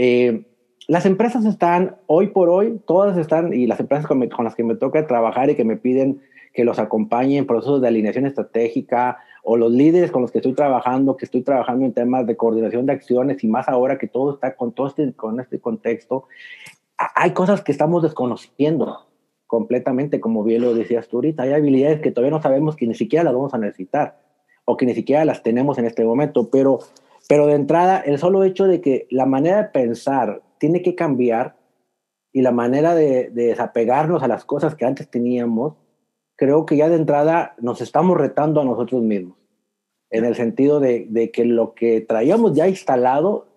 Eh, 0.00 0.44
las 0.86 1.06
empresas 1.06 1.44
están, 1.44 1.96
hoy 2.06 2.28
por 2.28 2.48
hoy, 2.48 2.80
todas 2.86 3.18
están, 3.18 3.52
y 3.52 3.66
las 3.66 3.80
empresas 3.80 4.06
con, 4.06 4.26
con, 4.28 4.44
las 4.44 4.54
que 4.54 4.62
me 4.62 4.76
toca 4.76 5.04
trabajar 5.08 5.50
y 5.50 5.56
que 5.56 5.64
me 5.64 5.76
piden 5.76 6.20
que 6.54 6.64
los 6.64 6.78
acompañe 6.78 7.36
en 7.36 7.46
procesos 7.46 7.80
de 7.80 7.88
alineación 7.88 8.24
estratégica, 8.24 9.18
o 9.42 9.56
los 9.56 9.72
líderes 9.72 10.12
con 10.12 10.22
los 10.22 10.30
que 10.30 10.38
estoy 10.38 10.52
trabajando, 10.54 11.16
que 11.16 11.24
estoy 11.24 11.42
trabajando 11.42 11.84
en 11.84 11.92
temas 11.92 12.28
de 12.28 12.36
coordinación 12.36 12.86
de 12.86 12.92
acciones 12.92 13.42
y 13.42 13.48
más 13.48 13.68
ahora 13.68 13.98
que 13.98 14.06
todo 14.06 14.34
está 14.34 14.54
con 14.54 14.72
todo 14.72 14.86
este, 14.86 15.12
con 15.14 15.40
este 15.40 15.58
contexto, 15.58 16.26
hay 16.96 17.32
cosas 17.32 17.62
que 17.62 17.72
estamos 17.72 18.04
desconociendo 18.04 19.08
completamente, 19.48 20.20
como 20.20 20.44
bien 20.44 20.62
lo 20.62 20.74
decías 20.74 21.08
tú 21.08 21.16
ahorita, 21.16 21.42
hay 21.42 21.54
habilidades 21.54 22.00
que 22.00 22.12
todavía 22.12 22.36
no 22.36 22.42
sabemos 22.42 22.76
que 22.76 22.86
ni 22.86 22.94
siquiera 22.94 23.24
las 23.24 23.34
vamos 23.34 23.52
a 23.52 23.58
necesitar 23.58 24.20
o 24.64 24.76
que 24.76 24.86
ni 24.86 24.94
siquiera 24.94 25.24
las 25.24 25.42
tenemos 25.42 25.76
en 25.78 25.86
este 25.86 26.04
momento, 26.04 26.50
pero, 26.50 26.78
pero 27.28 27.46
de 27.46 27.54
entrada 27.54 28.00
el 28.00 28.18
solo 28.18 28.42
hecho 28.42 28.66
de 28.66 28.80
que 28.80 29.06
la 29.10 29.26
manera 29.26 29.58
de 29.58 29.68
pensar 29.68 30.42
tiene 30.58 30.82
que 30.82 30.96
cambiar 30.96 31.56
y 32.32 32.42
la 32.42 32.50
manera 32.50 32.96
de, 32.96 33.30
de 33.30 33.46
desapegarnos 33.46 34.24
a 34.24 34.28
las 34.28 34.44
cosas 34.44 34.74
que 34.74 34.84
antes 34.84 35.08
teníamos, 35.08 35.74
creo 36.38 36.64
que 36.64 36.76
ya 36.76 36.88
de 36.88 36.96
entrada 36.96 37.54
nos 37.58 37.80
estamos 37.80 38.16
retando 38.16 38.60
a 38.60 38.64
nosotros 38.64 39.02
mismos, 39.02 39.36
en 40.08 40.24
el 40.24 40.36
sentido 40.36 40.78
de, 40.78 41.30
que 41.32 41.44
lo 41.44 41.74
que 41.74 42.00
traíamos 42.00 42.54
ya 42.54 42.68
instalado 42.68 43.48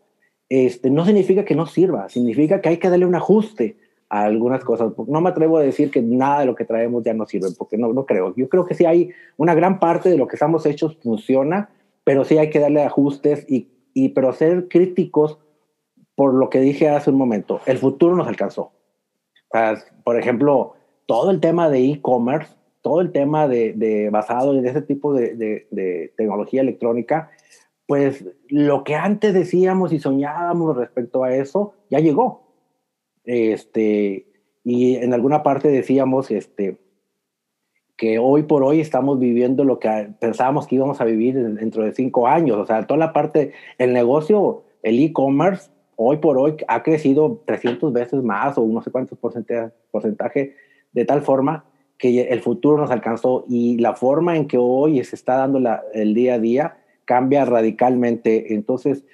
este, 0.50 0.90
no 0.90 1.06
significa 1.06 1.46
que 1.46 1.56
no 1.56 1.68
sirva, 1.68 2.10
significa 2.10 2.60
que 2.60 2.70
hay 2.70 2.78
que 2.78 2.90
darle 2.90 3.06
un 3.06 3.16
ajuste 3.16 3.78
a 4.10 4.24
algunas 4.24 4.64
cosas. 4.64 4.92
No 5.08 5.22
me 5.22 5.30
atrevo 5.30 5.60
a 5.60 5.62
decir 5.62 5.92
que 5.92 6.02
nada 6.02 6.42
de 6.42 6.48
lo 6.48 6.56
que 6.56 6.66
traemos 6.66 7.04
ya 7.04 7.14
no 7.14 7.28
sirve, 7.28 7.50
porque 7.58 7.78
no, 7.78 7.94
no 7.94 8.06
creo. 8.06 8.34
Yo 8.36 8.50
creo 8.50 8.66
que 8.66 8.74
sí 8.74 8.84
hay 8.84 9.12
una 9.38 9.54
gran 9.54 9.80
parte 9.80 10.10
de 10.10 10.18
lo 10.18 10.28
que 10.28 10.36
estamos 10.36 10.66
hechos 10.66 10.98
funciona, 11.02 11.70
pero 12.04 12.26
sí 12.26 12.38
hay 12.38 12.50
que 12.50 12.60
darle 12.60 12.84
ajustes 12.84 13.46
y, 13.50 13.70
y 13.94 14.10
pero 14.10 14.34
ser 14.34 14.68
críticos 14.68 15.40
por 16.16 16.34
lo 16.34 16.50
que 16.50 16.60
dije 16.60 16.90
hace 16.90 17.10
un 17.10 17.18
momento. 17.18 17.62
El 17.66 17.78
futuro 17.78 18.16
nos 18.16 18.28
alcanzó. 18.28 18.72
por 20.04 20.20
ejemplo, 20.20 20.74
todo 21.06 21.32
el 21.32 21.40
tema 21.40 21.70
de 21.70 21.92
e-commerce 21.92 22.56
todo 22.82 23.02
el 23.02 23.12
tema 23.12 23.48
de, 23.48 24.10
basado 24.12 24.58
en 24.58 24.66
ese 24.66 24.82
tipo 24.82 25.14
de, 25.14 26.12
tecnología 26.18 26.62
electrónica, 26.62 27.32
pues 27.88 28.26
lo 28.48 28.84
que 28.84 28.96
antes 28.96 29.34
decíamos 29.34 29.94
y 29.94 30.00
soñábamos 30.00 30.76
respecto 30.76 31.24
a 31.24 31.36
eso 31.36 31.74
ya 31.90 32.00
llegó. 32.00 32.48
Este, 33.24 34.28
y 34.64 34.96
en 34.96 35.14
alguna 35.14 35.44
parte 35.44 35.68
decíamos 35.68 36.32
este, 36.32 36.78
que 38.02 38.18
hoy 38.18 38.42
por 38.42 38.64
hoy 38.64 38.80
estamos 38.80 39.20
viviendo 39.20 39.64
lo 39.64 39.78
que 39.78 40.10
pensábamos 40.18 40.66
que 40.66 40.74
íbamos 40.74 41.00
a 41.00 41.06
vivir 41.06 41.36
dentro 41.36 41.84
de 41.84 41.92
cinco 41.92 42.26
años. 42.26 42.58
O 42.58 42.66
sea, 42.66 42.88
toda 42.88 42.98
la 42.98 43.14
parte, 43.14 43.52
el 43.78 43.94
negocio, 43.94 44.64
el 44.82 44.98
e-commerce, 44.98 45.70
hoy 45.98 46.18
por 46.18 46.40
hoy 46.40 46.56
ha 46.68 46.82
crecido 46.82 47.44
300 47.46 47.94
veces 47.94 48.24
más 48.24 48.58
o 48.58 48.66
no 48.66 48.82
sé 48.82 48.90
cuántos 48.90 49.20
porcentaje, 49.20 49.72
porcentaje 49.92 50.56
de 50.94 51.06
tal 51.06 51.22
forma 51.22 51.66
que 52.00 52.22
el 52.22 52.42
futuro 52.42 52.80
nos 52.80 52.90
alcanzó 52.90 53.46
y 53.48 53.78
la 53.78 53.94
forma 53.94 54.36
en 54.36 54.48
que 54.48 54.58
hoy 54.58 55.04
se 55.04 55.16
está 55.16 55.36
dando 55.36 55.62
el 55.94 56.16
día 56.16 56.34
a 56.34 56.40
día 56.40 56.78
cambia 57.06 57.46
radicalmente. 57.46 58.56
Entonces, 58.56 59.06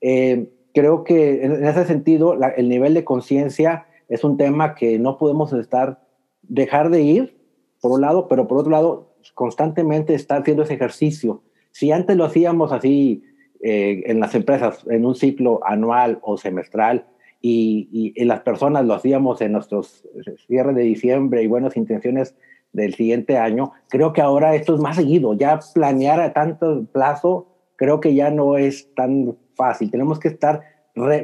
eh, 0.00 0.52
creo 0.72 1.02
que 1.02 1.44
en, 1.44 1.64
ese 1.64 1.84
sentido, 1.84 2.38
el 2.56 2.68
nivel 2.68 2.94
de 2.94 3.02
conciencia 3.02 3.86
es 4.08 4.22
un 4.22 4.36
tema 4.36 4.76
que 4.76 5.00
no 5.00 5.18
podemos 5.18 5.52
estar, 5.52 5.98
dejar 6.42 6.90
de 6.90 7.02
ir, 7.02 7.36
por 7.80 7.92
un 7.92 8.00
lado, 8.00 8.28
pero 8.28 8.46
por 8.46 8.58
otro 8.58 8.70
lado, 8.70 9.14
constantemente 9.34 10.14
estar 10.14 10.42
haciendo 10.42 10.62
ese 10.62 10.74
ejercicio. 10.74 11.42
Si 11.70 11.92
antes 11.92 12.16
lo 12.16 12.24
hacíamos 12.24 12.72
así 12.72 13.22
eh, 13.60 14.02
en 14.06 14.20
las 14.20 14.34
empresas, 14.34 14.84
en 14.88 15.04
un 15.04 15.14
ciclo 15.14 15.60
anual 15.64 16.18
o 16.22 16.36
semestral, 16.36 17.06
y, 17.48 18.24
las 18.24 18.40
personas 18.40 18.84
lo 18.84 18.94
hacíamos 18.94 19.40
en 19.40 19.52
nuestros 19.52 20.08
cierres 20.46 20.74
de 20.74 20.82
diciembre 20.82 21.42
y 21.42 21.46
buenas 21.46 21.76
intenciones 21.76 22.34
del 22.72 22.94
siguiente 22.94 23.38
año, 23.38 23.72
creo 23.88 24.12
que 24.12 24.20
ahora 24.20 24.54
esto 24.54 24.74
es 24.74 24.80
más 24.80 24.96
seguido. 24.96 25.34
Ya 25.34 25.60
planear 25.74 26.20
a 26.20 26.32
tanto 26.32 26.84
plazo 26.92 27.48
creo 27.76 28.00
que 28.00 28.14
ya 28.14 28.30
no 28.30 28.56
es 28.56 28.92
tan 28.94 29.36
fácil. 29.54 29.90
Tenemos 29.90 30.18
que 30.18 30.28
estar 30.28 30.62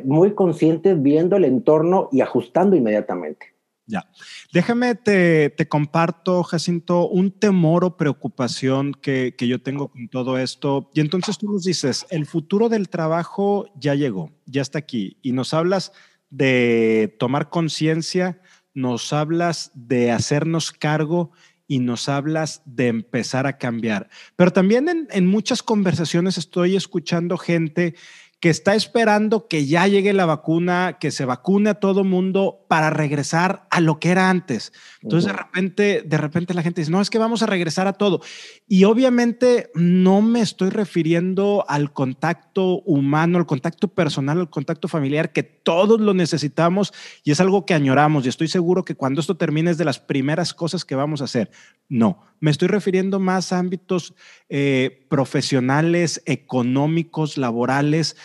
muy 0.05 0.35
conscientes 0.35 1.01
viendo 1.03 1.37
el 1.37 1.45
entorno 1.45 2.09
y 2.13 2.21
ajustando 2.21 2.77
inmediatamente. 2.77 3.52
Ya. 3.87 4.09
Déjame, 4.53 4.95
te, 4.95 5.55
comparto, 5.69 6.43
Jacinto, 6.45 7.09
un 7.09 7.31
temor 7.33 7.85
o 7.85 7.97
preocupación 7.97 8.93
que, 8.95 9.35
que, 9.37 9.49
yo 9.49 9.61
tengo 9.61 9.89
con 9.89 10.09
todo 10.09 10.39
esto. 10.39 10.91
Y 10.95 11.01
entonces 11.01 11.37
tú 11.37 11.51
nos 11.51 11.65
dices, 11.65 12.07
el 12.11 12.27
futuro 12.27 12.69
del 12.69 12.89
trabajo 12.89 13.67
ya 13.77 13.95
llegó, 13.95 14.31
ya 14.47 14.63
está 14.63 14.79
aquí. 14.79 15.19
Y 15.21 15.33
nos 15.33 15.53
hablas 15.53 15.93
de 16.31 17.17
tomar 17.19 17.51
conciencia, 17.51 18.41
nos 18.73 19.13
hablas 19.13 19.73
de 19.75 20.13
hacernos 20.13 20.73
cargo 20.73 21.33
y 21.67 21.79
nos 21.79 22.09
hablas 22.09 22.63
de 22.65 22.89
empezar 22.89 23.47
a 23.47 23.59
cambiar. 23.59 24.09
Pero 24.37 24.53
también 24.53 25.09
en 25.11 25.27
muchas 25.27 25.63
conversaciones 25.63 26.39
estoy 26.39 26.77
escuchando 26.77 27.37
gente 27.37 27.95
que 28.43 28.51
está 28.51 28.75
esperando 28.75 29.47
que 29.47 29.67
ya 29.67 29.87
llegue 29.87 30.13
la 30.13 30.27
vacuna, 30.27 30.99
que 30.99 31.13
se 31.13 31.25
vacune 31.25 31.71
a 31.71 31.75
todo 31.75 32.03
mundo 32.03 32.67
para 32.67 32.91
regresar 32.91 33.69
a 33.71 33.79
lo 33.81 34.01
que 34.01 34.11
era 34.11 34.31
antes. 34.31 34.73
Entonces, 35.01 35.31
de 35.31 35.39
repente, 35.39 36.03
de 36.05 36.19
repente 36.19 36.53
la 36.53 36.63
gente 36.65 36.81
dice, 36.81 36.91
no, 36.91 37.01
es 37.01 37.09
que 37.09 37.19
vamos 37.19 37.45
a 37.45 37.47
regresar 37.47 37.87
a 37.87 37.93
todo. 37.93 38.21
Y 38.67 38.83
obviamente 38.83 39.71
no 39.77 40.23
me 40.23 40.41
estoy 40.41 40.71
refiriendo 40.71 41.65
al 41.69 41.93
contacto 41.93 42.81
humano, 42.81 43.39
al 43.39 43.47
contacto 43.47 43.87
personal, 43.87 44.41
al 44.41 44.51
contacto 44.51 44.89
familiar, 44.89 45.33
que 45.33 45.45
todos 45.45 46.01
lo 46.01 46.13
necesitamos 46.13 46.93
y 47.23 47.31
es 47.31 47.41
algo 47.41 47.65
que 47.65 47.75
añoramos. 47.75 48.27
Y 48.27 48.29
estoy 48.29 48.49
seguro 48.49 48.85
que 48.85 48.97
cuando 48.97 49.21
esto 49.21 49.37
termine 49.37 49.71
es 49.71 49.79
de 49.79 49.85
las 49.85 50.01
primeras 50.01 50.53
cosas 50.53 50.85
que 50.85 50.97
vamos 50.97 51.21
a 51.21 51.27
hacer. 51.27 51.53
No, 51.93 52.21
me 52.41 52.51
estoy 52.51 52.69
refiriendo 52.69 53.21
más 53.21 53.53
a 53.53 53.59
ámbitos 53.59 54.15
eh, 54.49 55.05
profesionales, 55.11 56.23
económicos, 56.25 57.37
laborales. 57.37 58.17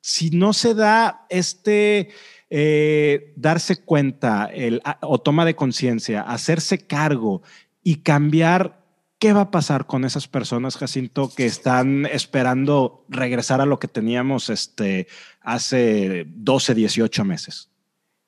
Si 0.00 0.30
no 0.30 0.52
se 0.52 0.74
da 0.74 1.24
este 1.30 2.08
eh, 2.50 3.32
darse 3.36 3.84
cuenta 3.84 4.46
el, 4.46 4.82
o 5.02 5.20
toma 5.20 5.44
de 5.44 5.54
conciencia, 5.54 6.22
hacerse 6.22 6.84
cargo 6.84 7.42
y 7.80 7.98
cambiar, 7.98 8.84
¿qué 9.20 9.32
va 9.32 9.42
a 9.42 9.50
pasar 9.52 9.86
con 9.86 10.04
esas 10.04 10.26
personas, 10.26 10.76
Jacinto, 10.76 11.30
que 11.32 11.46
están 11.46 12.06
esperando 12.06 13.04
regresar 13.08 13.60
a 13.60 13.66
lo 13.66 13.78
que 13.78 13.86
teníamos 13.86 14.50
este, 14.50 15.06
hace 15.42 16.24
12, 16.26 16.74
18 16.74 17.24
meses? 17.24 17.70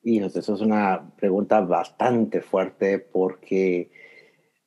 Y 0.04 0.22
eso 0.22 0.54
es 0.54 0.60
una 0.60 1.10
pregunta 1.16 1.62
bastante 1.62 2.42
fuerte 2.42 3.00
porque 3.00 3.90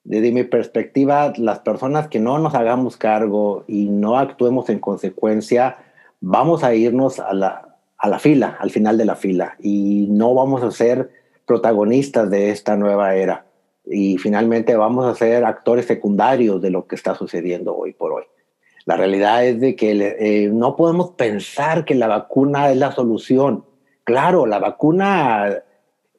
desde 0.07 0.31
mi 0.31 0.45
perspectiva, 0.45 1.33
las 1.35 1.59
personas 1.59 2.07
que 2.07 2.19
no 2.19 2.39
nos 2.39 2.55
hagamos 2.55 2.95
cargo 2.95 3.65
y 3.67 3.89
no 3.89 4.17
actuemos 4.17 4.69
en 4.69 4.79
consecuencia, 4.79 5.79
vamos 6.21 6.63
a 6.63 6.73
irnos 6.73 7.19
a 7.19 7.33
la, 7.33 7.75
a 7.97 8.07
la 8.07 8.17
fila, 8.17 8.57
al 8.61 8.71
final 8.71 8.97
de 8.97 9.03
la 9.03 9.17
fila, 9.17 9.57
y 9.59 10.07
no 10.09 10.33
vamos 10.33 10.63
a 10.63 10.71
ser 10.71 11.11
protagonistas 11.45 12.29
de 12.29 12.51
esta 12.51 12.77
nueva 12.77 13.15
era. 13.15 13.47
Y 13.85 14.17
finalmente 14.17 14.77
vamos 14.77 15.05
a 15.05 15.13
ser 15.13 15.43
actores 15.43 15.87
secundarios 15.87 16.61
de 16.61 16.69
lo 16.69 16.87
que 16.87 16.95
está 16.95 17.13
sucediendo 17.13 17.75
hoy 17.75 17.91
por 17.91 18.13
hoy. 18.13 18.23
La 18.85 18.95
realidad 18.95 19.45
es 19.45 19.59
de 19.59 19.75
que 19.75 19.91
eh, 20.19 20.49
no 20.53 20.77
podemos 20.77 21.11
pensar 21.11 21.83
que 21.83 21.95
la 21.95 22.07
vacuna 22.07 22.71
es 22.71 22.77
la 22.77 22.93
solución. 22.93 23.65
Claro, 24.05 24.45
la 24.45 24.59
vacuna 24.59 25.63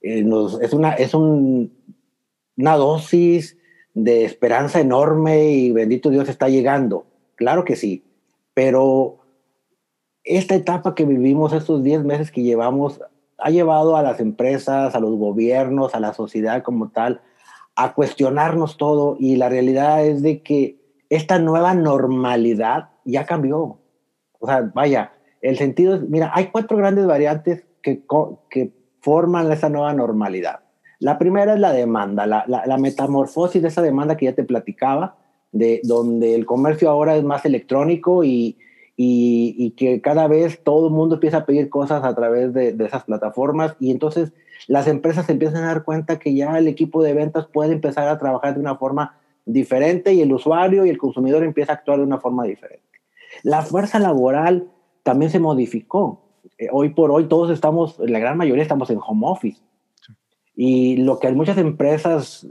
eh, 0.03 0.23
nos, 0.25 0.61
es, 0.61 0.75
una, 0.75 0.93
es 0.93 1.15
un, 1.15 1.73
una 2.59 2.77
dosis 2.77 3.58
de 4.05 4.25
esperanza 4.25 4.81
enorme 4.81 5.51
y 5.51 5.73
bendito 5.73 6.11
Dios 6.11 6.29
está 6.29 6.49
llegando. 6.49 7.07
Claro 7.35 7.65
que 7.65 7.77
sí, 7.77 8.05
pero 8.55 9.19
esta 10.25 10.55
etapa 10.55 10.95
que 10.95 11.05
vivimos, 11.05 11.53
estos 11.53 11.83
10 11.83 12.05
meses 12.05 12.31
que 12.31 12.43
llevamos, 12.43 13.01
ha 13.39 13.51
llevado 13.51 13.97
a 13.97 14.03
las 14.03 14.21
empresas, 14.21 14.95
a 14.95 15.01
los 15.01 15.17
gobiernos, 15.17 15.95
a 15.95 16.01
la 16.01 16.13
sociedad 16.13 16.63
como 16.63 16.91
tal, 16.91 17.21
a 17.77 17.95
cuestionarnos 17.95 18.77
todo 18.77 19.17
y 19.19 19.37
la 19.37 19.49
realidad 19.49 20.05
es 20.05 20.23
de 20.23 20.43
que 20.43 20.79
esta 21.09 21.39
nueva 21.39 21.75
normalidad 21.75 22.91
ya 23.05 23.25
cambió. 23.25 23.79
O 24.41 24.47
sea, 24.47 24.71
vaya, 24.75 25.13
el 25.41 25.57
sentido 25.57 25.95
es, 25.95 26.03
mira, 26.03 26.31
hay 26.35 26.49
cuatro 26.49 26.77
grandes 26.77 27.07
variantes 27.07 27.65
que, 27.83 28.03
que 28.51 28.73
forman 29.01 29.51
esa 29.51 29.69
nueva 29.69 29.95
normalidad. 29.95 30.61
La 31.01 31.19
primera 31.19 31.55
es 31.55 31.61
la 31.61 31.73
demanda, 31.73 32.27
la, 32.27 32.79
metamorfosis 32.79 33.63
de 33.63 33.69
esa 33.69 33.83
demanda 33.83 34.17
que 34.17 34.27
ya 34.27 34.35
te 34.35 34.43
platicaba, 34.43 35.17
de 35.53 35.81
donde 35.85 36.35
el 36.35 36.45
comercio 36.45 36.91
ahora 36.91 37.17
es 37.17 37.23
más 37.23 37.45
electrónico 37.45 38.25
y, 38.25 38.57
que 39.77 40.01
cada 40.03 40.27
vez 40.27 40.61
todo 40.65 40.89
el 40.89 40.93
mundo 40.93 41.15
empieza 41.15 41.39
a 41.39 41.47
pedir 41.47 41.69
cosas 41.71 42.03
a 42.03 42.15
través 42.17 42.53
de, 42.53 42.77
esas 42.85 43.05
plataformas 43.05 43.77
y 43.79 43.93
entonces 43.93 44.33
las 44.67 44.89
empresas 44.89 45.31
empiezan 45.31 45.63
a 45.63 45.69
dar 45.69 45.85
cuenta 45.85 46.19
que 46.19 46.35
ya 46.35 46.59
el 46.59 46.67
equipo 46.67 47.03
de 47.03 47.15
ventas 47.15 47.47
puede 47.47 47.73
empezar 47.73 48.09
a 48.09 48.19
trabajar 48.19 48.55
de 48.55 48.61
una 48.61 48.75
forma 48.75 49.17
diferente 49.47 50.13
y 50.15 50.21
el 50.21 50.33
usuario 50.33 50.85
y 50.85 50.91
el 50.91 50.99
consumidor 50.99 51.45
empieza 51.45 51.73
a 51.73 51.75
actuar 51.77 51.99
de 51.99 52.05
una 52.05 52.19
forma 52.19 52.43
diferente. 52.43 52.85
La 53.45 53.63
fuerza 53.63 54.01
laboral 54.01 54.69
también 55.05 55.31
se 55.31 55.39
modificó. 55.39 56.23
Eh, 56.59 56.69
hoy 56.73 56.91
por 56.91 57.13
hoy 57.13 57.29
todos 57.29 57.51
estamos, 57.51 57.99
la 58.01 58.19
gran 58.19 58.37
mayoría 58.37 58.63
estamos 58.63 58.91
en 58.91 58.99
home 59.01 59.27
office. 59.27 59.61
Y 60.61 60.97
lo 60.97 61.21
que 61.21 61.31
muchas 61.31 61.57
empresas 61.57 62.45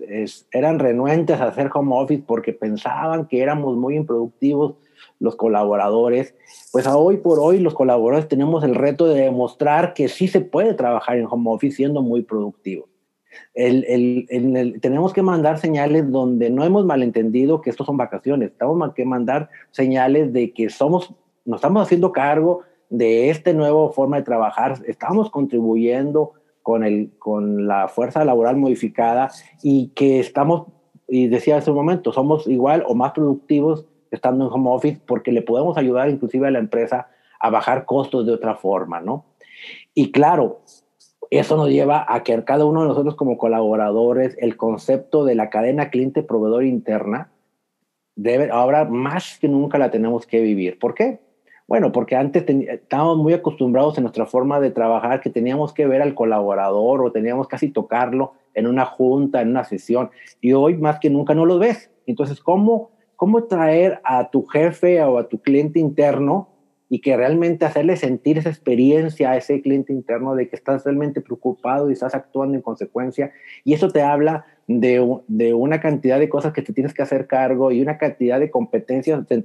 eran 0.53 0.79
renuentes 0.79 1.41
a 1.41 1.49
hacer 1.49 1.69
home 1.73 1.93
office 1.93 2.23
porque 2.25 2.53
pensaban 2.53 3.27
que 3.27 3.41
éramos 3.41 3.75
muy 3.75 3.97
improductivos 3.97 4.75
los 5.19 5.35
colaboradores, 5.35 6.33
pues 6.71 6.87
hoy 6.87 7.17
por 7.17 7.37
hoy 7.41 7.59
los 7.59 7.73
colaboradores 7.73 8.29
tenemos 8.29 8.63
el 8.63 8.75
reto 8.75 9.07
de 9.07 9.23
demostrar 9.23 9.93
que 9.93 10.07
sí 10.07 10.29
se 10.29 10.39
puede 10.39 10.73
trabajar 10.73 11.17
en 11.17 11.27
home 11.29 11.49
office 11.51 11.75
siendo 11.75 12.01
muy 12.01 12.21
productivo. 12.21 12.87
tenemos 13.53 15.11
que 15.11 15.21
mandar 15.21 15.57
señales 15.57 16.09
donde 16.09 16.49
no 16.49 16.63
hemos 16.63 16.85
malentendido 16.85 17.59
que 17.59 17.71
estos 17.71 17.85
son 17.85 17.97
vacaciones, 17.97 18.53
tenemos 18.57 18.93
que 18.93 19.03
mandar 19.03 19.49
señales 19.71 20.31
de 20.31 20.53
que 20.53 20.69
somos, 20.69 21.13
nos 21.43 21.57
estamos 21.57 21.83
haciendo 21.83 22.13
cargo 22.13 22.61
de 22.89 23.31
esta 23.31 23.51
nueva 23.51 23.91
forma 23.91 24.15
de 24.15 24.23
trabajar, 24.23 24.77
estamos 24.87 25.29
contribuyendo 25.29 26.31
con, 26.67 26.83
el, 26.83 27.11
con 27.17 27.65
la 27.65 27.87
fuerza 27.87 28.25
laboral 28.25 28.57
modificada 28.57 29.31
y 29.63 29.93
que 29.95 30.19
estamos, 30.19 30.67
y 31.07 31.27
decía 31.27 31.55
hace 31.55 31.71
un 31.71 31.77
momento, 31.77 32.11
somos 32.11 32.45
igual 32.45 32.83
o 32.85 32.93
más 32.93 33.13
productivos 33.13 33.85
estando 34.11 34.45
en 34.45 34.51
home 34.51 34.71
office 34.71 35.01
porque 35.07 35.31
le 35.31 35.41
podemos 35.41 35.77
ayudar 35.77 36.09
inclusive 36.09 36.45
a 36.45 36.51
la 36.51 36.59
empresa 36.59 37.07
a 37.39 37.49
bajar 37.51 37.85
costos 37.85 38.25
de 38.25 38.33
otra 38.33 38.55
forma, 38.55 38.99
¿no? 38.99 39.23
Y 39.93 40.11
claro, 40.11 40.59
eso 41.29 41.55
nos 41.55 41.69
lleva 41.69 42.05
a 42.05 42.23
que 42.23 42.43
cada 42.43 42.65
uno 42.65 42.81
de 42.81 42.89
nosotros 42.89 43.15
como 43.15 43.37
colaboradores, 43.37 44.35
el 44.37 44.57
concepto 44.57 45.23
de 45.23 45.35
la 45.35 45.49
cadena 45.49 45.89
cliente-proveedor 45.89 46.65
interna, 46.65 47.31
debe, 48.17 48.49
ahora 48.51 48.83
más 48.83 49.39
que 49.39 49.47
nunca 49.47 49.77
la 49.77 49.89
tenemos 49.89 50.27
que 50.27 50.41
vivir. 50.41 50.79
¿Por 50.79 50.95
qué? 50.95 51.21
Bueno, 51.67 51.91
porque 51.91 52.15
antes 52.15 52.45
estábamos 52.47 53.17
muy 53.17 53.33
acostumbrados 53.33 53.97
en 53.97 54.03
nuestra 54.03 54.25
forma 54.25 54.59
de 54.59 54.71
trabajar 54.71 55.19
que 55.19 55.29
teníamos 55.29 55.73
que 55.73 55.85
ver 55.85 56.01
al 56.01 56.15
colaborador 56.15 57.03
o 57.03 57.11
teníamos 57.11 57.47
casi 57.47 57.69
tocarlo 57.69 58.33
en 58.53 58.67
una 58.67 58.85
junta, 58.85 59.41
en 59.41 59.49
una 59.49 59.65
sesión, 59.65 60.09
y 60.41 60.53
hoy 60.53 60.77
más 60.77 60.99
que 60.99 61.09
nunca 61.09 61.35
no 61.35 61.45
lo 61.45 61.59
ves. 61.59 61.91
Entonces, 62.05 62.39
¿cómo 62.41 62.91
cómo 63.17 63.45
traer 63.45 63.99
a 64.05 64.29
tu 64.29 64.45
jefe 64.45 65.03
o 65.03 65.17
a 65.17 65.27
tu 65.27 65.41
cliente 65.41 65.79
interno 65.79 66.49
y 66.87 67.01
que 67.01 67.17
realmente 67.17 67.65
hacerle 67.65 67.97
sentir 67.97 68.37
esa 68.37 68.49
experiencia 68.49 69.31
a 69.31 69.37
ese 69.37 69.61
cliente 69.61 69.91
interno 69.91 70.35
de 70.35 70.47
que 70.47 70.55
estás 70.55 70.85
realmente 70.85 71.19
preocupado 71.19 71.89
y 71.89 71.93
estás 71.93 72.15
actuando 72.15 72.55
en 72.55 72.61
consecuencia. 72.61 73.33
Y 73.65 73.73
eso 73.73 73.89
te 73.89 74.01
habla 74.01 74.45
de, 74.67 75.01
una 75.53 75.81
cantidad 75.81 76.17
de 76.17 76.29
cosas 76.29 76.53
que 76.53 76.61
te 76.61 76.71
tienes 76.71 76.93
que 76.93 77.01
hacer 77.01 77.27
cargo 77.27 77.71
y 77.71 77.81
una 77.81 77.97
cantidad 77.97 78.39
de 78.39 78.51
competencias 78.51 79.19
de 79.19 79.35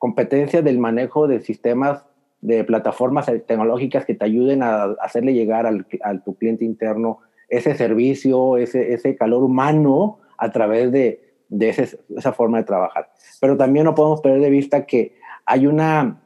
entrada, 0.00 0.30
competencias 0.30 0.64
del 0.64 0.78
manejo 0.78 1.28
de 1.28 1.40
sistemas 1.40 2.04
de 2.40 2.64
plataformas 2.64 3.26
tecnológicas 3.26 4.06
que 4.06 4.14
te 4.14 4.24
ayuden 4.24 4.62
a 4.62 4.84
hacerle 5.00 5.34
llegar 5.34 5.66
al, 5.66 5.86
a 6.02 6.18
tu 6.18 6.34
cliente 6.34 6.64
interno 6.64 7.18
ese 7.48 7.74
servicio, 7.74 8.56
ese, 8.56 8.94
ese 8.94 9.14
calor 9.14 9.42
humano 9.42 10.18
a 10.38 10.50
través 10.50 10.90
de, 10.90 11.20
de 11.50 11.68
esa 12.16 12.32
forma 12.32 12.58
de 12.58 12.64
trabajar. 12.64 13.10
Pero 13.40 13.56
también 13.56 13.84
no 13.84 13.94
podemos 13.94 14.20
perder 14.20 14.40
de 14.40 14.50
vista 14.50 14.86
que 14.86 15.16
hay 15.44 15.66
una, 15.66 16.22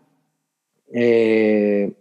eh, 0.92 1.92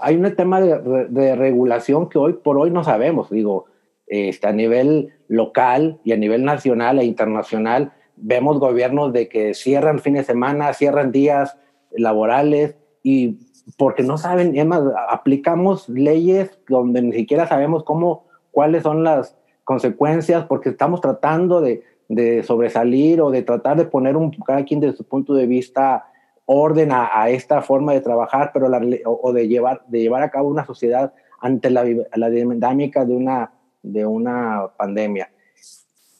hay 0.00 0.16
un 0.16 0.36
tema 0.36 0.60
de, 0.60 1.36
regulación 1.36 2.08
que 2.08 2.18
hoy 2.18 2.34
por 2.34 2.58
hoy 2.58 2.70
no 2.70 2.84
sabemos. 2.84 3.30
Digo, 3.30 3.66
este, 4.06 4.46
a 4.46 4.52
nivel 4.52 5.12
local 5.28 5.98
y 6.04 6.12
a 6.12 6.16
nivel 6.16 6.44
nacional 6.44 6.98
e 6.98 7.04
internacional, 7.04 7.92
vemos 8.20 8.58
gobiernos 8.58 9.12
de 9.12 9.28
que 9.28 9.54
cierran 9.54 9.98
fines 9.98 10.26
de 10.26 10.32
semana, 10.32 10.72
cierran 10.72 11.12
días 11.12 11.56
laborales 11.90 12.76
y 13.02 13.38
porque 13.76 14.02
no 14.02 14.18
saben, 14.18 14.68
más, 14.68 14.82
aplicamos 15.08 15.88
leyes 15.88 16.58
donde 16.68 17.02
ni 17.02 17.12
siquiera 17.12 17.46
sabemos 17.46 17.84
cómo, 17.84 18.26
cuáles 18.50 18.82
son 18.82 19.04
las 19.04 19.36
consecuencias, 19.64 20.44
porque 20.46 20.70
estamos 20.70 21.00
tratando 21.00 21.60
de, 21.60 21.82
de, 22.08 22.42
sobresalir 22.42 23.20
o 23.20 23.30
de 23.30 23.42
tratar 23.42 23.76
de 23.76 23.84
poner 23.84 24.16
un, 24.16 24.30
cada 24.30 24.64
quien 24.64 24.80
desde 24.80 24.96
su 24.96 25.04
punto 25.04 25.34
de 25.34 25.46
vista 25.46 26.06
orden 26.46 26.90
a, 26.92 27.28
esta 27.28 27.62
forma 27.62 27.92
de 27.92 28.00
trabajar, 28.00 28.50
pero 28.52 28.68
la, 28.68 28.80
o, 29.04 29.32
de, 29.32 29.46
llevar, 29.46 29.84
de 29.86 30.00
llevar 30.00 30.22
a 30.22 30.30
cabo 30.30 30.48
una 30.48 30.66
sociedad 30.66 31.12
ante 31.40 31.70
la, 31.70 31.84
la 32.14 32.28
dinámica 32.28 33.04
de 33.04 33.14
una, 33.14 33.52
de 33.82 34.04
una 34.04 34.66
pandemia. 34.76 35.30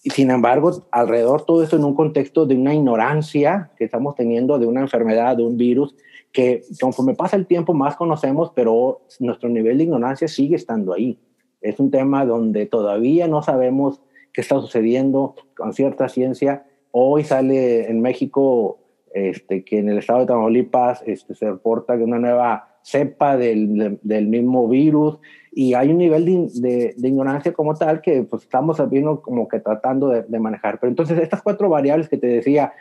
Y 0.03 0.11
sin 0.11 0.31
embargo, 0.31 0.87
alrededor 0.91 1.45
todo 1.45 1.63
esto 1.63 1.77
en 1.77 1.85
un 1.85 1.95
contexto 1.95 2.47
de 2.47 2.55
una 2.55 2.75
ignorancia 2.75 3.71
que 3.77 3.85
estamos 3.85 4.15
teniendo 4.15 4.59
de 4.59 4.67
una 4.67 4.81
enfermedad, 4.81 5.37
de 5.37 5.45
un 5.45 5.57
virus, 5.57 5.95
que 6.33 6.63
conforme 6.81 7.15
pasa 7.15 7.37
el 7.37 7.47
tiempo 7.47 7.75
más 7.75 7.97
conocemos, 7.97 8.53
pero 8.55 9.03
nuestro 9.19 9.49
nivel 9.49 9.79
de 9.79 9.85
ignorancia 9.85 10.29
sigue 10.29 10.57
estando 10.57 10.93
ahí 10.93 11.19
es 11.61 11.79
un 11.79 11.91
tema 11.91 12.25
donde 12.25 12.67
todavía 12.67 13.29
no 13.29 13.43
sabemos 13.43 14.01
qué 14.33 14.41
está 14.41 14.57
sucediendo 14.61 15.35
con 15.57 15.73
cierta 15.73 16.09
ciencia. 16.09 16.65
Hoy 16.91 17.25
sale 17.25 17.91
en 17.91 18.01
México 18.01 18.79
este, 19.13 19.65
que 19.65 19.79
en 19.79 19.89
el 19.89 19.99
estado 19.99 20.21
de 20.21 20.27
Tamaulipas 20.27 21.03
este, 21.07 21.35
se 21.35 21.51
reporta 21.51 21.95
una 21.95 22.19
nueva 22.19 22.70
cepa 22.83 23.37
del, 23.37 23.99
del, 24.03 24.27
mismo 24.27 24.69
virus 24.69 25.19
y 25.53 25.75
hay 25.75 25.91
un 25.91 25.99
nivel 25.99 26.25
de, 26.25 26.95
de, 26.97 27.09
ignorancia 27.09 27.53
como 27.53 27.75
tal 27.75 28.01
que 28.01 28.23
pues, 28.23 28.43
estamos 28.43 28.79
viendo 28.91 29.21
como 29.21 29.49
que 29.49 29.61
tratando 29.61 30.09
de, 30.09 30.23
de, 30.23 30.41
manejar. 30.41 30.79
Pero 30.81 30.91
entonces 30.91 31.19
estas 31.19 31.43
cuatro 31.43 31.69
variables 31.69 32.09
que 32.09 32.17
te 32.17 32.27
decía, 32.27 32.73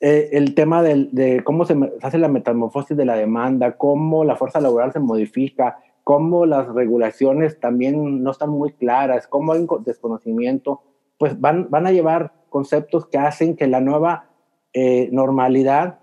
eh, 0.00 0.30
el 0.32 0.54
tema 0.54 0.82
de 0.82 1.42
cómo 1.44 1.64
se 1.64 1.76
hace 2.02 2.18
la 2.18 2.26
metamorfosis 2.26 2.96
de 2.96 3.04
la 3.04 3.14
demanda, 3.14 3.76
cómo 3.76 4.24
la 4.24 4.34
fuerza 4.34 4.60
laboral 4.60 4.92
se 4.92 4.98
modifica, 4.98 5.78
cómo 6.02 6.44
las 6.44 6.66
regulaciones 6.74 7.60
también 7.60 8.22
no 8.22 8.32
están 8.32 8.50
muy 8.50 8.72
claras, 8.72 9.28
cómo 9.28 9.52
hay 9.52 9.64
desconocimiento, 9.84 10.82
pues 11.18 11.40
van, 11.40 11.68
van 11.70 11.86
a 11.86 11.92
llevar 11.92 12.32
conceptos 12.48 13.06
que 13.06 13.18
hacen 13.18 13.54
que 13.54 13.68
la 13.68 13.80
nueva 13.80 14.28
eh, 14.72 15.08
normalidad 15.12 16.00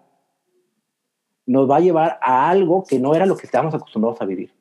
nos 1.50 1.70
va 1.70 1.78
a 1.78 1.80
llevar 1.80 2.20
a 2.22 2.50
algo 2.50 2.84
que 2.88 3.00
no 3.00 3.16
era 3.16 3.26
lo 3.26 3.36
que 3.36 3.48
estábamos 3.48 3.74
acostumbrados 3.74 4.22
a 4.22 4.26
vivir. 4.26 4.54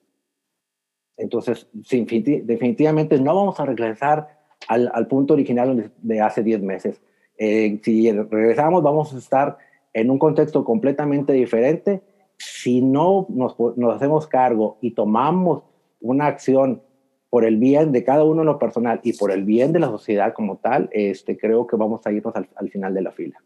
Entonces, 1.18 1.68
definitivamente 1.72 3.20
no 3.20 3.34
vamos 3.34 3.60
a 3.60 3.66
regresar 3.66 4.38
al, 4.68 5.06
punto 5.06 5.34
original 5.34 5.92
de 5.98 6.20
hace 6.20 6.42
10 6.42 6.62
meses. 6.62 7.02
Eh, 7.36 7.78
si 7.82 8.10
regresamos, 8.10 8.82
vamos 8.82 9.12
a 9.12 9.18
estar 9.18 9.58
en 9.92 10.10
un 10.10 10.18
contexto 10.18 10.64
completamente 10.64 11.34
diferente 11.34 12.02
si 12.38 12.80
no 12.80 13.26
nos, 13.28 13.56
hacemos 13.94 14.26
cargo 14.26 14.78
y 14.80 14.92
tomamos 14.92 15.64
una 16.00 16.26
acción 16.26 16.82
por 17.28 17.44
el 17.44 17.58
bien 17.58 17.92
de 17.92 18.02
cada 18.02 18.24
uno 18.24 18.40
en 18.40 18.46
lo 18.46 18.58
personal 18.58 19.00
y 19.02 19.12
por 19.12 19.30
el 19.30 19.44
bien 19.44 19.72
de 19.72 19.80
la 19.80 19.88
sociedad 19.88 20.32
como 20.32 20.56
tal, 20.56 20.88
este, 20.92 21.36
creo 21.36 21.66
que 21.66 21.76
vamos 21.76 22.06
a 22.06 22.12
irnos 22.12 22.34
al, 22.34 22.70
final 22.70 22.94
de 22.94 23.02
la 23.02 23.12
fila. 23.12 23.42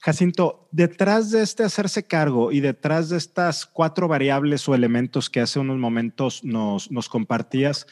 Jacinto, 0.00 0.68
detrás 0.72 1.30
de 1.30 1.42
este 1.42 1.62
hacerse 1.62 2.06
cargo 2.06 2.52
y 2.52 2.60
detrás 2.60 3.08
de 3.08 3.16
estas 3.16 3.66
cuatro 3.66 4.08
variables 4.08 4.68
o 4.68 4.74
elementos 4.74 5.30
que 5.30 5.40
hace 5.40 5.58
unos 5.58 5.78
momentos 5.78 6.42
nos, 6.44 6.90
nos 6.90 7.08
compartías, 7.08 7.86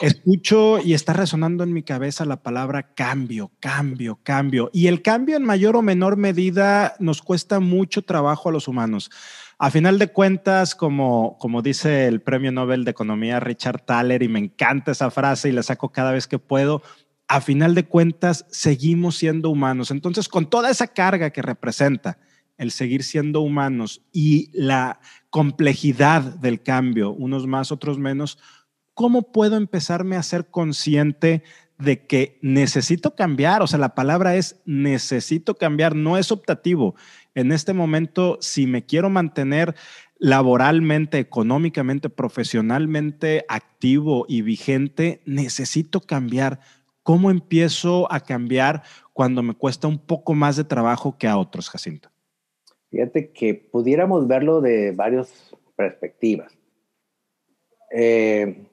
escucho 0.00 0.80
y 0.80 0.94
está 0.94 1.12
resonando 1.12 1.62
en 1.62 1.72
mi 1.72 1.82
cabeza 1.82 2.24
la 2.24 2.42
palabra 2.42 2.94
cambio, 2.94 3.52
cambio, 3.60 4.18
cambio. 4.22 4.70
Y 4.72 4.86
el 4.88 5.02
cambio 5.02 5.36
en 5.36 5.44
mayor 5.44 5.76
o 5.76 5.82
menor 5.82 6.16
medida 6.16 6.94
nos 6.98 7.22
cuesta 7.22 7.60
mucho 7.60 8.02
trabajo 8.02 8.48
a 8.48 8.52
los 8.52 8.66
humanos. 8.66 9.10
A 9.58 9.70
final 9.70 9.98
de 9.98 10.08
cuentas, 10.08 10.74
como, 10.74 11.38
como 11.38 11.62
dice 11.62 12.06
el 12.06 12.20
premio 12.20 12.50
Nobel 12.50 12.84
de 12.84 12.90
Economía 12.90 13.38
Richard 13.38 13.82
Thaler, 13.82 14.22
y 14.22 14.28
me 14.28 14.40
encanta 14.40 14.92
esa 14.92 15.10
frase 15.10 15.48
y 15.48 15.52
la 15.52 15.62
saco 15.62 15.92
cada 15.92 16.12
vez 16.12 16.26
que 16.26 16.40
puedo, 16.40 16.82
a 17.28 17.40
final 17.40 17.74
de 17.74 17.84
cuentas 17.84 18.46
seguimos 18.50 19.16
siendo 19.16 19.50
humanos. 19.50 19.90
Entonces, 19.90 20.28
con 20.28 20.48
toda 20.48 20.70
esa 20.70 20.88
carga 20.88 21.30
que 21.30 21.42
representa 21.42 22.18
el 22.56 22.70
seguir 22.70 23.02
siendo 23.02 23.40
humanos 23.40 24.02
y 24.12 24.50
la 24.52 25.00
complejidad 25.30 26.22
del 26.22 26.62
cambio, 26.62 27.10
unos 27.12 27.46
más, 27.46 27.72
otros 27.72 27.98
menos, 27.98 28.38
¿cómo 28.92 29.32
puedo 29.32 29.56
empezarme 29.56 30.16
a 30.16 30.22
ser 30.22 30.50
consciente 30.50 31.42
de 31.78 32.06
que 32.06 32.38
necesito 32.42 33.16
cambiar? 33.16 33.62
O 33.62 33.66
sea, 33.66 33.78
la 33.78 33.94
palabra 33.94 34.36
es 34.36 34.60
necesito 34.64 35.56
cambiar, 35.56 35.96
no 35.96 36.16
es 36.16 36.30
optativo 36.30 36.94
en 37.34 37.50
este 37.50 37.72
momento, 37.72 38.38
si 38.40 38.66
me 38.66 38.86
quiero 38.86 39.10
mantener 39.10 39.74
laboralmente, 40.18 41.18
económicamente, 41.18 42.08
profesionalmente 42.08 43.44
activo 43.48 44.24
y 44.28 44.42
vigente, 44.42 45.20
necesito 45.26 46.00
cambiar. 46.00 46.60
¿Cómo 47.04 47.30
empiezo 47.30 48.10
a 48.10 48.20
cambiar 48.20 48.82
cuando 49.12 49.42
me 49.42 49.52
cuesta 49.52 49.86
un 49.86 49.98
poco 49.98 50.32
más 50.32 50.56
de 50.56 50.64
trabajo 50.64 51.16
que 51.18 51.28
a 51.28 51.36
otros, 51.36 51.68
Jacinto? 51.68 52.08
Fíjate 52.90 53.30
que 53.30 53.54
pudiéramos 53.54 54.26
verlo 54.26 54.62
de 54.62 54.92
varias 54.92 55.54
perspectivas. 55.76 56.56
Eh, 57.90 58.66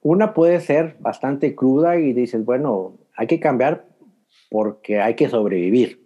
una 0.00 0.32
puede 0.32 0.60
ser 0.60 0.96
bastante 1.00 1.54
cruda 1.54 1.98
y 1.98 2.14
dices, 2.14 2.44
bueno, 2.46 2.96
hay 3.14 3.26
que 3.26 3.40
cambiar 3.40 3.86
porque 4.50 5.00
hay 5.00 5.14
que 5.14 5.28
sobrevivir. 5.28 6.00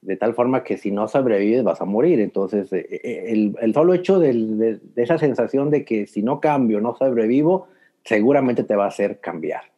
De 0.00 0.16
tal 0.16 0.34
forma 0.34 0.62
que 0.62 0.78
si 0.78 0.90
no 0.90 1.08
sobrevives 1.08 1.64
vas 1.64 1.80
a 1.80 1.84
morir. 1.84 2.20
Entonces, 2.20 2.72
eh, 2.72 2.86
eh, 2.90 3.24
el, 3.26 3.56
el 3.60 3.74
solo 3.74 3.92
hecho 3.92 4.20
de, 4.20 4.32
de, 4.32 5.02
esa 5.02 5.18
sensación 5.18 5.68
de 5.70 5.84
que 5.84 6.06
si 6.06 6.22
no 6.22 6.40
cambio, 6.40 6.80
no 6.80 6.96
sobrevivo, 6.96 7.66
seguramente 8.04 8.62
te 8.62 8.76
va 8.76 8.84
a 8.84 8.88
hacer 8.88 9.20
cambiar. 9.20 9.75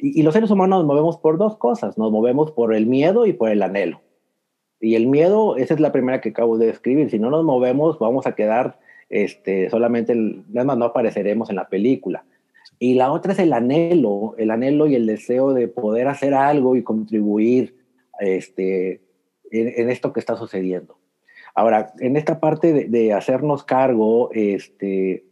Y, 0.00 0.20
y 0.20 0.22
los 0.22 0.34
seres 0.34 0.50
humanos 0.50 0.80
nos 0.80 0.86
movemos 0.86 1.18
por 1.18 1.38
dos 1.38 1.56
cosas. 1.56 1.98
Nos 1.98 2.10
movemos 2.10 2.52
por 2.52 2.74
el 2.74 2.86
miedo 2.86 3.26
y 3.26 3.32
por 3.32 3.50
el 3.50 3.62
anhelo. 3.62 4.00
Y 4.80 4.96
el 4.96 5.06
miedo, 5.06 5.56
esa 5.56 5.74
es 5.74 5.80
la 5.80 5.92
primera 5.92 6.20
que 6.20 6.30
acabo 6.30 6.58
de 6.58 6.66
describir. 6.66 7.10
Si 7.10 7.18
no 7.18 7.30
nos 7.30 7.44
movemos, 7.44 7.98
vamos 7.98 8.26
a 8.26 8.34
quedar 8.34 8.80
este, 9.12 9.68
solamente, 9.70 10.14
nada 10.14 10.64
más 10.64 10.78
no 10.78 10.86
apareceremos 10.86 11.50
en 11.50 11.56
la 11.56 11.68
película. 11.68 12.24
Y 12.78 12.94
la 12.94 13.12
otra 13.12 13.32
es 13.32 13.38
el 13.38 13.52
anhelo, 13.52 14.34
el 14.38 14.50
anhelo 14.50 14.88
y 14.88 14.96
el 14.96 15.06
deseo 15.06 15.52
de 15.52 15.68
poder 15.68 16.08
hacer 16.08 16.34
algo 16.34 16.74
y 16.74 16.82
contribuir 16.82 17.76
este, 18.18 19.02
en, 19.52 19.90
esto 19.90 20.12
que 20.12 20.18
está 20.18 20.34
sucediendo. 20.34 20.98
Ahora, 21.54 21.92
en 22.00 22.16
esta 22.16 22.40
parte 22.40 22.88
de, 22.88 23.12
hacernos 23.12 23.62
cargo, 23.62 24.30
este, 24.32 25.26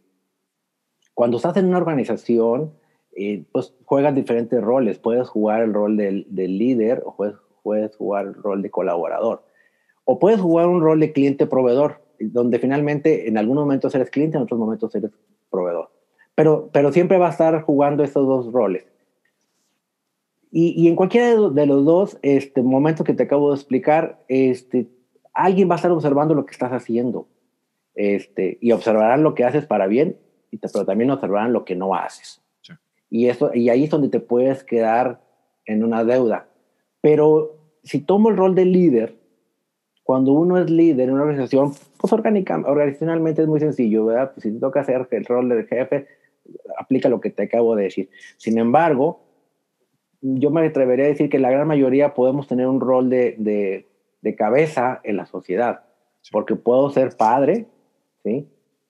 cuando 1.15 1.39
estás 1.39 1.57
en 1.57 1.67
una 1.67 1.79
organización, 1.79 2.75
eh, 3.21 3.45
pues 3.53 3.75
juegas 3.85 4.15
diferentes 4.15 4.63
roles. 4.63 4.99
Puedes 4.99 5.29
jugar 5.29 5.63
el 5.63 5.75
rol 5.75 5.99
del, 5.99 6.27
líder 6.31 7.03
o 7.05 7.15
puedes, 7.15 7.37
puedes 7.63 7.95
jugar 7.95 8.27
el 8.27 8.35
rol 8.35 8.63
de 8.63 8.71
colaborador. 8.71 9.45
O 10.05 10.19
puedes 10.19 10.41
jugar 10.41 10.69
un 10.69 10.81
rol 10.81 11.01
de 11.01 11.13
cliente-proveedor 11.13 12.01
donde 12.19 12.59
finalmente 12.59 13.29
en 13.29 13.37
algunos 13.37 13.65
momentos 13.65 13.95
eres 13.95 14.09
cliente, 14.09 14.39
en 14.39 14.45
otros 14.45 14.59
momentos 14.59 14.95
eres 14.95 15.11
proveedor. 15.51 15.91
Pero, 16.35 16.71
pero 16.73 16.93
siempre 16.93 17.19
va 17.19 17.27
a 17.27 17.33
estar 17.33 17.61
jugando 17.63 18.03
esos 18.03 18.27
dos 18.27 18.51
roles. 18.53 18.87
Y, 20.51 20.75
y 20.83 20.89
en 20.89 20.97
cualquiera 20.97 21.37
de 21.51 21.67
los 21.67 21.85
dos 21.85 22.19
este, 22.23 22.63
momentos 22.63 23.05
que 23.05 23.13
te 23.13 23.25
acabo 23.25 23.51
de 23.51 23.57
explicar, 23.57 24.25
este, 24.29 24.89
alguien 25.35 25.69
va 25.69 25.75
a 25.75 25.77
estar 25.77 25.93
observando 25.93 26.35
lo 26.35 26.47
que 26.47 26.53
estás 26.53 26.73
haciendo. 26.73 27.29
Este, 27.95 28.57
y 28.63 28.73
observarán 28.73 29.23
lo 29.23 29.35
que 29.35 29.45
haces 29.45 29.67
para 29.67 29.87
bien, 29.87 30.17
pero 30.51 30.87
también 30.87 31.11
observarán 31.11 31.53
lo 31.53 31.67
que 31.67 31.77
no 31.77 31.95
haces. 31.95 32.43
Y, 33.11 33.29
eso, 33.29 33.51
y 33.53 33.69
ahí 33.69 33.85
es 33.85 33.91
donde 33.91 34.09
te 34.09 34.21
puedes 34.21 34.65
quedar 34.65 35.21
en 35.67 35.85
una 35.85 36.05
deuda. 36.05 36.49
Pero 37.01 37.57
si 37.83 38.01
tomo 38.01 38.31
el 38.31 38.37
rol 38.37 38.55
de 38.55 38.65
líder, 38.65 39.17
cuando 40.05 40.33
uno 40.33 40.59
es 40.59 40.71
líder 40.71 41.09
en 41.09 41.15
una 41.15 41.23
organización, 41.23 41.73
pues 41.99 42.13
orgánica, 42.13 42.57
organizacionalmente 42.65 43.43
es 43.43 43.49
muy 43.49 43.61
sencillo, 43.61 44.07
¿verdad? 44.07 44.33
Pues 44.33 44.43
si 44.45 44.53
te 44.53 44.59
toca 44.59 44.81
hacer 44.81 45.07
el 45.11 45.25
rol 45.25 45.49
del 45.49 45.67
jefe, 45.67 46.07
aplica 46.79 47.09
lo 47.09 47.21
que 47.21 47.31
te 47.31 47.45
acabo 47.45 47.77
de 47.77 47.85
decir. 47.85 48.11
Sin 48.37 48.59
embargo, 48.59 49.21
yo 50.21 50.51
me 50.51 50.67
atrevería 50.67 51.07
a 51.07 51.09
decir 51.09 51.31
que 51.31 51.39
la 51.39 51.51
gran 51.51 51.67
mayoría 51.67 52.15
podemos 52.15 52.47
tener 52.47 52.67
un 52.67 52.81
rol 52.81 53.09
de, 53.09 53.37
de, 53.39 53.89
de 54.23 54.35
cabeza 54.35 55.01
en 55.05 55.17
la 55.17 55.27
sociedad, 55.27 55.85
porque 56.31 56.57
puedo 56.57 56.91
ser 56.91 57.17
padre, 57.17 57.67
¿sí? 58.23 58.49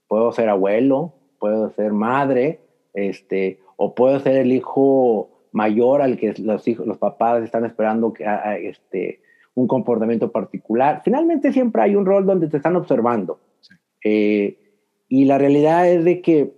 Puedo 0.09 0.33
ser 0.33 0.49
abuelo, 0.49 1.15
puedo 1.39 1.71
ser 1.71 1.93
madre, 1.93 2.61
este, 2.95 3.61
o 3.83 3.95
puedo 3.95 4.21
ser 4.21 4.37
el 4.37 4.53
hijo 4.53 5.31
mayor 5.53 6.03
al 6.03 6.19
que 6.19 6.35
los, 6.37 6.69
hijos, 6.69 6.87
los 6.87 6.99
papás 6.99 7.43
están 7.43 7.65
esperando 7.65 8.13
que, 8.13 8.27
este, 8.65 9.23
un 9.55 9.67
comportamiento 9.67 10.31
particular. 10.31 11.01
Finalmente 11.03 11.51
siempre 11.51 11.81
hay 11.81 11.97
un 11.97 12.05
rol 12.05 12.27
donde 12.27 12.49
te 12.49 12.59
están 12.59 12.77
observando. 12.77 13.41
Eh, 14.05 14.59
y 15.09 15.25
la 15.25 15.39
realidad 15.39 15.89
es 15.89 16.05
de 16.05 16.21
que 16.21 16.53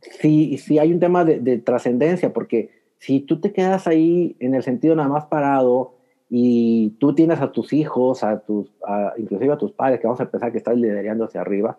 si, 0.00 0.56
si 0.56 0.78
hay 0.78 0.90
un 0.90 1.00
tema 1.00 1.26
de, 1.26 1.58
trascendencia, 1.58 2.32
porque 2.32 2.70
si 2.98 3.20
tú 3.20 3.38
te 3.38 3.52
quedas 3.52 3.86
ahí 3.86 4.36
en 4.40 4.54
el 4.54 4.62
sentido 4.62 4.96
nada 4.96 5.10
más 5.10 5.26
parado 5.26 5.98
y 6.30 6.96
tú 6.98 7.14
tienes 7.14 7.42
a 7.42 7.52
tus 7.52 7.74
hijos, 7.74 8.24
a 8.24 8.40
tus, 8.40 8.72
inclusive 9.18 9.52
a 9.52 9.58
tus 9.58 9.72
padres, 9.72 10.00
que 10.00 10.06
vamos 10.06 10.22
a 10.22 10.30
pensar 10.30 10.50
que 10.50 10.56
estás 10.56 10.78
liderando 10.78 11.26
hacia 11.26 11.42
arriba, 11.42 11.78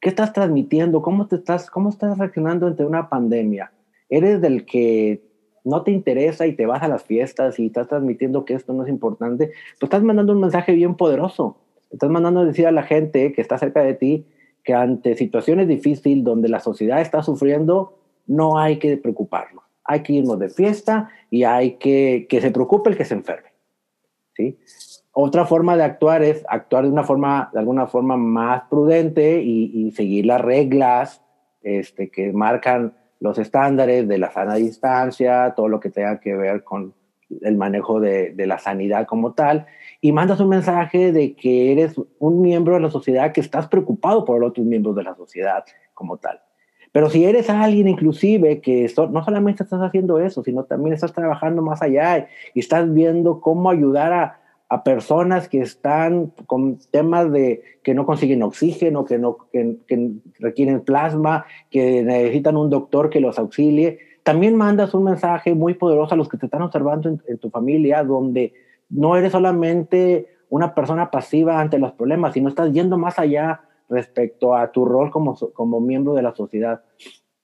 ¿qué 0.00 0.08
estás 0.08 0.32
transmitiendo? 0.32 1.02
¿Cómo, 1.02 1.26
te 1.26 1.36
estás, 1.36 1.70
¿Cómo 1.70 1.90
estás 1.90 2.18
reaccionando 2.18 2.66
ante 2.66 2.84
una 2.84 3.08
pandemia? 3.08 3.72
¿Eres 4.08 4.40
del 4.40 4.64
que 4.64 5.22
no 5.64 5.82
te 5.82 5.90
interesa 5.90 6.46
y 6.46 6.54
te 6.54 6.66
vas 6.66 6.82
a 6.82 6.88
las 6.88 7.04
fiestas 7.04 7.58
y 7.58 7.66
estás 7.66 7.88
transmitiendo 7.88 8.44
que 8.44 8.54
esto 8.54 8.72
no 8.72 8.84
es 8.84 8.88
importante, 8.88 9.52
pues 9.78 9.88
estás 9.88 10.02
mandando 10.02 10.32
un 10.32 10.40
mensaje 10.40 10.72
bien 10.72 10.94
poderoso. 10.94 11.58
Estás 11.90 12.10
mandando 12.10 12.40
a 12.40 12.44
decir 12.44 12.66
a 12.66 12.72
la 12.72 12.82
gente 12.82 13.32
que 13.32 13.40
está 13.40 13.58
cerca 13.58 13.82
de 13.82 13.94
ti 13.94 14.26
que 14.64 14.74
ante 14.74 15.14
situaciones 15.16 15.68
difíciles 15.68 16.24
donde 16.24 16.48
la 16.48 16.60
sociedad 16.60 17.00
está 17.00 17.22
sufriendo, 17.22 17.98
no 18.26 18.58
hay 18.58 18.78
que 18.78 18.96
preocuparnos. 18.96 19.64
Hay 19.84 20.02
que 20.02 20.12
irnos 20.12 20.38
de 20.38 20.50
fiesta 20.50 21.10
y 21.30 21.44
hay 21.44 21.72
que 21.72 22.26
que 22.28 22.40
se 22.40 22.50
preocupe 22.50 22.90
el 22.90 22.96
que 22.96 23.04
se 23.04 23.14
enferme. 23.14 23.50
¿sí? 24.36 24.58
Otra 25.12 25.44
forma 25.44 25.76
de 25.76 25.82
actuar 25.82 26.22
es 26.22 26.44
actuar 26.48 26.84
de 26.84 26.90
una 26.90 27.02
forma, 27.02 27.50
de 27.52 27.58
alguna 27.58 27.86
forma 27.86 28.16
más 28.16 28.62
prudente 28.70 29.42
y, 29.42 29.70
y 29.74 29.90
seguir 29.90 30.26
las 30.26 30.40
reglas 30.40 31.22
este, 31.62 32.10
que 32.10 32.32
marcan 32.32 32.94
los 33.18 33.38
estándares 33.38 34.08
de 34.08 34.18
la 34.18 34.30
sana 34.30 34.54
distancia, 34.54 35.52
todo 35.54 35.68
lo 35.68 35.80
que 35.80 35.90
tenga 35.90 36.20
que 36.20 36.34
ver 36.34 36.64
con 36.64 36.94
el 37.42 37.56
manejo 37.56 38.00
de, 38.00 38.32
de, 38.32 38.46
la 38.46 38.58
sanidad 38.58 39.06
como 39.06 39.34
tal, 39.34 39.66
y 40.00 40.10
mandas 40.12 40.40
un 40.40 40.48
mensaje 40.48 41.12
de 41.12 41.34
que 41.34 41.70
eres 41.70 42.00
un 42.18 42.40
miembro 42.40 42.74
de 42.74 42.80
la 42.80 42.90
sociedad, 42.90 43.32
que 43.32 43.40
estás 43.40 43.68
preocupado 43.68 44.24
por 44.24 44.40
los 44.40 44.50
otros 44.50 44.66
miembros 44.66 44.96
de 44.96 45.02
la 45.04 45.14
sociedad 45.14 45.64
como 45.92 46.16
tal. 46.16 46.40
Pero 46.92 47.08
si 47.08 47.24
eres 47.24 47.48
alguien 47.50 47.86
inclusive 47.86 48.60
que 48.60 48.92
no 49.10 49.24
solamente 49.24 49.62
estás 49.62 49.80
haciendo 49.80 50.18
eso, 50.18 50.42
sino 50.42 50.64
también 50.64 50.94
estás 50.94 51.12
trabajando 51.12 51.62
más 51.62 51.82
allá 51.82 52.26
y 52.52 52.60
estás 52.60 52.92
viendo 52.92 53.40
cómo 53.40 53.70
ayudar 53.70 54.12
a, 54.12 54.39
a 54.70 54.84
personas 54.84 55.48
que 55.48 55.60
están 55.60 56.32
con 56.46 56.78
temas 56.92 57.30
de 57.32 57.62
que 57.82 57.92
no 57.92 58.06
consiguen 58.06 58.44
oxígeno, 58.44 59.04
que, 59.04 59.18
no, 59.18 59.36
que, 59.52 59.78
que, 59.88 60.12
requieren 60.38 60.82
plasma, 60.82 61.44
que 61.70 62.04
necesitan 62.04 62.56
un 62.56 62.70
doctor 62.70 63.10
que 63.10 63.20
los 63.20 63.36
auxilie. 63.40 63.98
También 64.22 64.54
mandas 64.54 64.94
un 64.94 65.02
mensaje 65.02 65.56
muy 65.56 65.74
poderoso 65.74 66.14
a 66.14 66.16
los 66.16 66.28
que 66.28 66.38
te 66.38 66.46
están 66.46 66.62
observando 66.62 67.08
en, 67.08 67.20
en 67.26 67.38
tu 67.38 67.50
familia, 67.50 68.04
donde 68.04 68.52
no 68.88 69.16
eres 69.16 69.32
solamente 69.32 70.28
una 70.50 70.72
persona 70.72 71.10
pasiva 71.10 71.60
ante 71.60 71.80
los 71.80 71.92
problemas, 71.92 72.34
sino 72.34 72.48
estás 72.48 72.72
yendo 72.72 72.96
más 72.96 73.18
allá 73.18 73.62
respecto 73.88 74.54
a 74.54 74.70
tu 74.70 74.84
rol 74.84 75.10
como, 75.10 75.34
como 75.52 75.80
miembro 75.80 76.14
de 76.14 76.22
la 76.22 76.32
sociedad. 76.32 76.82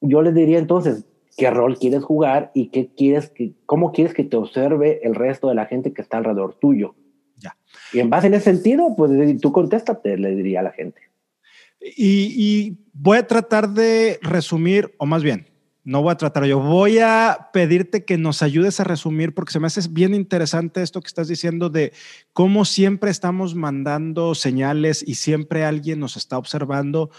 Yo 0.01 0.23
les 0.23 0.33
diría 0.33 0.61
entonces, 0.61 1.09
¿qué 1.37 1.51
rol 1.51 1.77
quieres 1.77 2.05
jugar 2.05 2.53
y 2.55 2.69
qué 2.69 2.89
quieres 2.95 3.31
que, 3.31 3.55
cómo 3.67 3.91
quieres 3.91 4.15
que 4.15 4.23
te 4.23 4.37
observe 4.37 5.01
el 5.03 5.17
resto 5.17 5.49
de 5.49 5.57
la 5.57 5.67
gente 5.67 5.93
que 5.93 6.03
está 6.03 6.19
alrededor 6.19 6.55
tuyo? 6.55 6.95
Y 7.92 8.01
en 8.01 8.11
base 8.11 8.27
en 8.27 8.35
ese 8.35 8.53
sentido, 8.53 8.94
pues 8.96 9.11
tú 9.40 9.53
contéstate, 9.53 10.16
le 10.16 10.35
diría 10.35 10.61
a 10.61 10.64
la 10.64 10.72
gente. 10.72 11.01
Y, 11.81 12.35
y, 12.37 12.79
voy 12.92 13.18
a 13.18 13.27
tratar 13.27 13.68
de 13.70 14.18
resumir, 14.22 14.94
o 14.99 15.07
más 15.07 15.22
bien, 15.22 15.46
no 15.85 16.03
voy 16.03 16.11
a 16.11 16.16
tratar 16.16 16.44
yo, 16.46 16.59
voy 16.59 16.99
a 16.99 17.51
pedirte 17.53 18.05
que 18.05 18.18
nos 18.18 18.42
ayudes 18.42 18.81
a 18.81 18.85
resumir 18.85 19.35
porque 19.35 19.53
se 19.53 19.61
me 19.61 19.68
hace 19.68 19.81
bien 19.88 20.14
interesante 20.14 20.83
esto 20.83 21.01
que 21.01 21.07
estás 21.07 21.29
diciendo 21.29 21.70
de 21.70 21.92
cómo 22.33 22.64
siempre 22.64 23.11
estamos 23.11 23.55
mandando 23.55 24.35
señales 24.35 25.05
y 25.07 25.14
siempre 25.14 25.64
alguien 25.64 26.01
nos 26.01 26.16
está 26.16 26.38
observando. 26.38 27.11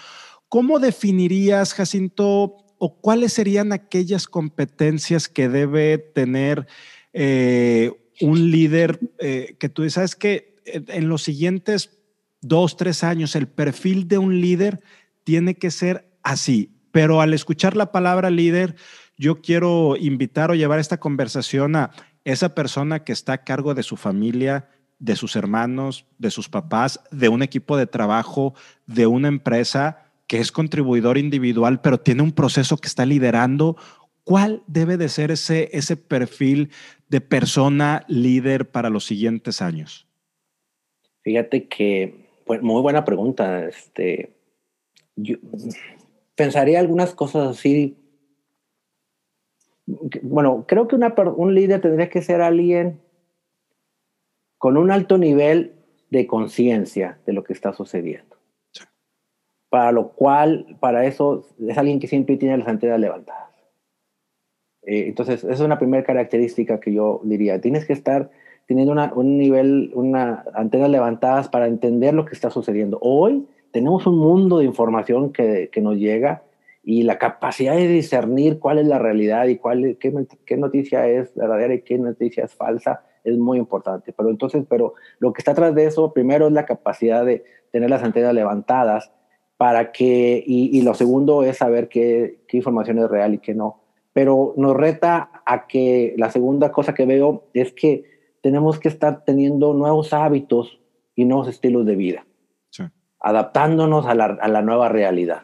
¿Cómo 0.49 0.79
definirías, 0.79 1.73
Jacinto, 1.73 2.57
o 2.77 2.99
cuáles 2.99 3.33
serían 3.33 3.71
aquellas 3.71 4.27
competencias 4.27 5.29
que 5.29 5.47
debe 5.47 5.97
tener 5.97 6.67
eh, 7.13 7.91
un 8.21 8.51
líder 8.51 8.99
eh, 9.19 9.55
que 9.59 9.69
tú 9.69 9.89
sabes 9.89 10.15
que 10.15 10.55
en 10.65 11.07
los 11.07 11.23
siguientes 11.23 11.97
dos, 12.41 12.77
tres 12.77 13.03
años 13.03 13.35
el 13.35 13.47
perfil 13.47 14.07
de 14.07 14.17
un 14.17 14.41
líder 14.41 14.81
tiene 15.23 15.55
que 15.55 15.71
ser 15.71 16.09
así. 16.23 16.71
Pero 16.91 17.21
al 17.21 17.33
escuchar 17.33 17.75
la 17.75 17.91
palabra 17.91 18.29
líder, 18.29 18.75
yo 19.17 19.41
quiero 19.41 19.95
invitar 19.97 20.51
o 20.51 20.55
llevar 20.55 20.79
esta 20.79 20.99
conversación 20.99 21.75
a 21.75 21.91
esa 22.23 22.55
persona 22.55 23.03
que 23.03 23.13
está 23.13 23.33
a 23.33 23.43
cargo 23.43 23.73
de 23.73 23.83
su 23.83 23.97
familia, 23.97 24.69
de 24.99 25.15
sus 25.15 25.35
hermanos, 25.35 26.05
de 26.17 26.31
sus 26.31 26.49
papás, 26.49 26.99
de 27.11 27.29
un 27.29 27.43
equipo 27.43 27.77
de 27.77 27.87
trabajo, 27.87 28.53
de 28.85 29.07
una 29.07 29.27
empresa 29.27 30.03
que 30.27 30.39
es 30.39 30.51
contribuidor 30.51 31.17
individual, 31.17 31.81
pero 31.81 31.99
tiene 31.99 32.21
un 32.21 32.33
proceso 32.33 32.77
que 32.77 32.87
está 32.87 33.05
liderando. 33.05 33.77
¿Cuál 34.27 34.61
debe 34.67 34.97
de 34.97 35.07
ser 35.07 35.31
ese, 35.31 35.69
ese 35.71 35.95
perfil 35.95 36.69
de 37.07 37.21
persona 37.21 38.03
líder 38.09 38.69
para 38.69 38.89
los 38.89 39.05
siguientes 39.05 39.61
años? 39.61 40.05
Fíjate 41.21 41.69
que, 41.69 42.27
pues, 42.45 42.61
muy 42.61 42.81
buena 42.81 43.05
pregunta. 43.05 43.63
Este, 43.63 44.35
yo 45.15 45.37
pensaría 46.35 46.81
algunas 46.81 47.15
cosas 47.15 47.47
así. 47.47 47.95
Bueno, 49.85 50.65
creo 50.67 50.89
que 50.89 50.97
una, 50.97 51.15
un 51.37 51.55
líder 51.55 51.79
tendría 51.79 52.09
que 52.09 52.21
ser 52.21 52.41
alguien 52.41 52.99
con 54.57 54.75
un 54.75 54.91
alto 54.91 55.17
nivel 55.17 55.73
de 56.09 56.27
conciencia 56.27 57.17
de 57.25 57.31
lo 57.31 57.45
que 57.45 57.53
está 57.53 57.71
sucediendo. 57.71 58.35
Para 59.69 59.93
lo 59.93 60.09
cual, 60.09 60.75
para 60.81 61.05
eso, 61.05 61.47
es 61.65 61.77
alguien 61.77 62.01
que 62.01 62.09
siempre 62.09 62.35
tiene 62.35 62.57
las 62.57 62.67
antenas 62.67 62.99
levantadas. 62.99 63.46
Eh, 64.87 65.05
entonces, 65.07 65.43
esa 65.43 65.53
es 65.53 65.59
una 65.59 65.77
primera 65.77 66.03
característica 66.03 66.79
que 66.79 66.93
yo 66.93 67.21
diría. 67.23 67.61
Tienes 67.61 67.85
que 67.85 67.93
estar 67.93 68.31
teniendo 68.65 68.95
un 69.15 69.37
nivel, 69.37 69.91
una 69.93 70.43
antenas 70.55 70.89
levantadas 70.89 71.47
para 71.49 71.67
entender 71.67 72.15
lo 72.15 72.25
que 72.25 72.33
está 72.33 72.49
sucediendo. 72.49 72.97
Hoy 73.01 73.45
tenemos 73.71 74.07
un 74.07 74.17
mundo 74.17 74.57
de 74.57 74.65
información 74.65 75.31
que, 75.31 75.69
que 75.71 75.81
nos 75.81 75.97
llega 75.97 76.41
y 76.89 77.03
la 77.03 77.17
capacidad 77.17 77.75
de 77.75 77.85
discernir 77.89 78.59
cuál 78.59 78.79
es 78.79 78.87
la 78.87 78.97
realidad 78.97 79.47
y 79.47 79.57
cuál, 79.57 79.97
qué, 79.99 80.57
noticia 80.57 81.05
es 81.05 81.35
verdadera 81.35 81.73
y 81.73 81.81
qué 81.81 81.97
noticia 81.97 82.45
es 82.45 82.55
falsa 82.55 83.03
es 83.25 83.37
muy 83.37 83.57
importante. 83.57 84.13
Pero 84.13 84.29
entonces, 84.29 84.63
pero 84.69 84.93
lo 85.19 85.33
que 85.33 85.41
está 85.41 85.51
atrás 85.51 85.75
de 85.75 85.85
eso, 85.85 86.13
primero 86.13 86.47
es 86.47 86.53
la 86.53 86.65
capacidad 86.65 87.25
de 87.25 87.43
tener 87.73 87.89
las 87.89 88.03
antenas 88.03 88.33
levantadas 88.33 89.11
para 89.57 89.91
que, 89.91 90.41
y, 90.47 90.81
lo 90.81 90.93
segundo 90.93 91.43
es 91.43 91.57
saber 91.57 91.89
qué, 91.89 92.39
qué, 92.47 92.55
información 92.55 92.99
es 92.99 93.09
real 93.09 93.33
y 93.33 93.39
qué 93.39 93.53
no. 93.53 93.81
Pero 94.17 94.55
nos 94.57 94.75
reta 94.75 95.29
a 95.45 95.67
que 95.67 96.15
la 96.17 96.31
segunda 96.31 96.71
cosa 96.71 96.95
que 96.95 97.05
veo 97.05 97.43
es 97.53 97.71
que 97.71 98.05
tenemos 98.41 98.79
que 98.79 98.87
estar 98.87 99.23
teniendo 99.23 99.75
nuevos 99.75 100.11
hábitos 100.11 100.79
y 101.13 101.25
nuevos 101.25 101.47
estilos 101.47 101.85
de 101.85 101.95
vida, 101.95 102.25
adaptándonos 103.19 104.07
a 104.07 104.15
la, 104.15 104.25
a 104.25 104.47
la, 104.47 104.63
nueva 104.63 104.89
realidad, 104.89 105.43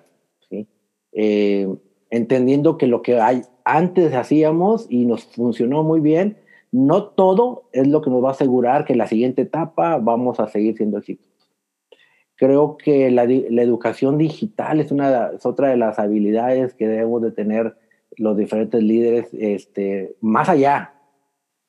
¿sí? 0.50 0.68
Eh, 1.12 1.68
entendiendo 2.10 2.80
que 2.80 2.88
lo 2.88 3.04
que 3.04 3.20
hay, 3.20 3.44
antes 3.64 4.12
hacíamos 4.16 4.88
y 4.90 5.06
nos 5.06 5.26
funcionó 5.26 5.84
muy 5.84 6.00
bien, 6.00 6.40
no 6.72 7.10
todo 7.10 7.70
es 7.74 7.88
lo 7.88 8.02
que 8.02 8.10
nos 8.10 8.24
va 8.24 8.30
a 8.30 8.32
asegurar 8.32 8.86
que 8.86 8.94
en 8.94 9.00
la 9.00 9.08
siguiente 9.08 9.44
etapa 9.44 10.00
vamos 10.00 10.40
a 10.40 10.48
seguir 10.48 10.76
siendo 10.78 10.98
exitosos. 10.98 11.32
Creo 12.38 12.76
que 12.78 13.12
la, 13.12 13.26
educación 13.26 14.18
digital 14.18 14.80
es, 14.80 14.92
una, 14.92 15.28
es 15.28 15.46
otra 15.46 15.68
de 15.68 15.78
las 15.78 16.00
habilidades 16.00 16.74
que 16.74 16.88
debemos 16.88 17.22
de 17.22 17.30
tener 17.32 17.83
los 18.18 18.38
diferentes 18.38 18.82
líderes 18.82 19.30
este, 19.34 20.16
más 20.22 20.50
allá, 20.50 20.94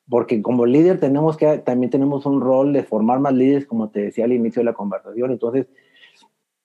porque 0.09 0.41
como 0.41 0.65
líder 0.65 0.99
tenemos 0.99 1.37
que, 1.37 1.57
también 1.59 1.89
tenemos 1.89 2.25
un 2.25 2.41
rol 2.41 2.73
de 2.73 2.83
formar 2.83 3.19
más 3.19 3.33
líderes, 3.33 3.65
como 3.65 3.89
te 3.89 4.01
decía 4.01 4.25
al 4.25 4.33
inicio 4.33 4.59
de 4.59 4.65
la 4.65 4.73
conversación, 4.73 5.31
entonces 5.31 5.67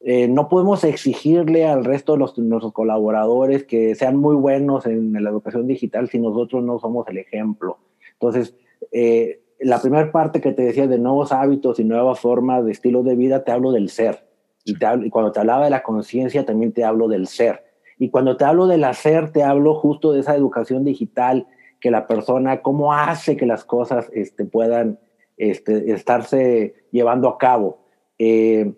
eh, 0.01 0.29
no 0.29 0.49
podemos 0.49 0.83
exigirle 0.85 1.67
al 1.67 1.85
resto 1.85 2.15
de 2.15 2.21
los, 2.21 2.39
nuestros 2.39 2.73
colaboradores 2.73 3.65
que 3.65 3.95
sean 3.95 4.17
muy 4.17 4.35
buenos 4.35 4.87
en 4.87 5.13
la 5.13 5.29
educación 5.29 5.67
digital 5.67 6.09
si 6.09 6.19
nosotros 6.19 6.63
no 6.65 6.79
somos 6.79 7.07
el 7.09 7.19
ejemplo. 7.19 7.79
Entonces, 8.15 8.55
eh, 8.93 9.43
la 9.61 9.81
primera 9.81 10.11
parte 10.11 10.41
que 10.41 10.53
te 10.53 10.63
decía 10.63 10.87
de 10.87 10.99
nuevos 10.99 11.33
hábitos 11.33 11.79
y 11.79 11.85
nuevas 11.85 12.19
formas 12.19 12.65
de 12.65 12.73
estilo 12.73 13.03
de 13.03 13.15
vida, 13.15 13.45
te 13.45 13.53
hablo 13.53 13.73
del 13.73 13.91
ser. 13.91 14.27
Y, 14.65 14.75
y 14.75 15.11
cuando 15.11 15.33
te 15.33 15.41
hablaba 15.41 15.65
de 15.65 15.71
la 15.71 15.83
conciencia, 15.83 16.47
también 16.47 16.73
te 16.73 16.85
hablo 16.85 17.09
del 17.09 17.27
ser. 17.27 17.70
Y 18.01 18.11
cuando 18.11 18.37
te 18.37 18.45
hablo 18.45 18.67
del 18.67 18.83
hacer, 18.83 19.31
te 19.31 19.45
hablo 19.45 19.77
justo 19.77 20.13
de 20.13 20.21
esa 20.21 20.35
educación 20.35 20.85
digital, 20.85 21.47
que 21.81 21.93
la 21.93 22.09
persona, 22.09 22.63
cómo 22.63 22.93
hace 22.93 23.37
que 23.37 23.47
las 23.47 23.65
cosas 23.65 24.11
este, 24.13 24.45
puedan 24.45 24.99
este, 25.37 25.93
estarse 25.93 26.75
llevando 26.91 27.29
a 27.29 27.39
cabo. 27.39 27.79
Eh, 28.19 28.73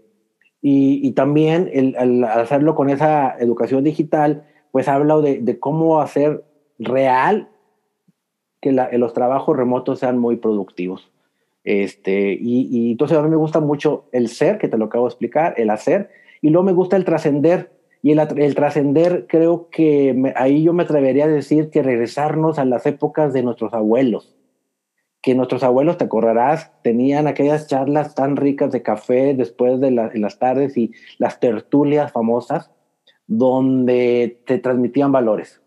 y, 0.61 1.01
y, 1.07 1.13
también 1.13 1.71
el, 1.73 2.25
hacerlo 2.25 2.75
con 2.75 2.91
esa 2.91 3.37
educación 3.39 3.85
digital, 3.85 4.45
pues 4.73 4.89
habla 4.89 5.17
de, 5.21 5.59
cómo 5.59 6.01
hacer 6.01 6.45
real 6.79 7.49
que 8.61 8.73
los 8.73 9.13
trabajos 9.13 9.57
remotos 9.57 10.01
sean 10.01 10.19
muy 10.19 10.37
productivos. 10.37 11.11
Este, 11.65 12.37
y, 12.41 12.91
entonces 12.91 13.19
a 13.19 13.23
mí 13.23 13.29
me 13.29 13.37
gusta 13.37 13.61
mucho 13.61 14.07
el 14.11 14.29
ser, 14.29 14.59
que 14.59 14.69
te 14.69 14.79
lo 14.79 14.87
acabo 14.87 15.05
de 15.05 15.11
explicar, 15.11 15.55
el 15.57 15.71
hacer, 15.71 16.11
y 16.41 16.51
luego 16.51 16.65
me 16.65 16.73
gusta 16.73 16.97
el 16.97 17.05
trascender. 17.05 17.71
Y 18.03 18.11
el, 18.13 18.55
trascender, 18.55 19.27
creo 19.29 19.69
que 19.71 20.33
ahí 20.35 20.65
yo 20.65 20.73
me 20.73 20.83
atrevería 20.83 21.25
a 21.25 21.29
decir 21.29 21.71
que 21.71 21.83
regresarnos 21.83 22.59
a 22.59 22.65
las 22.65 22.85
épocas 22.85 23.33
de 23.33 23.43
nuestros 23.43 23.73
abuelos. 23.73 24.35
Que 25.23 25.37
nuestros 25.37 25.63
abuelos, 25.63 25.99
te 25.99 26.05
acordarás, 26.05 26.73
tenían 26.83 27.29
aquellas 27.29 27.69
charlas 27.69 28.17
tan 28.17 28.37
ricas 28.37 28.73
de 28.73 28.83
café 28.83 29.35
después 29.35 29.81
de 29.81 29.93
las 29.93 30.39
tardes 30.41 30.77
y 30.77 30.93
las 31.19 31.39
tertulias 31.39 32.11
famosas, 32.11 32.73
donde 33.29 34.43
te 34.47 34.59
transmitían 34.59 35.13
valores 35.13 35.63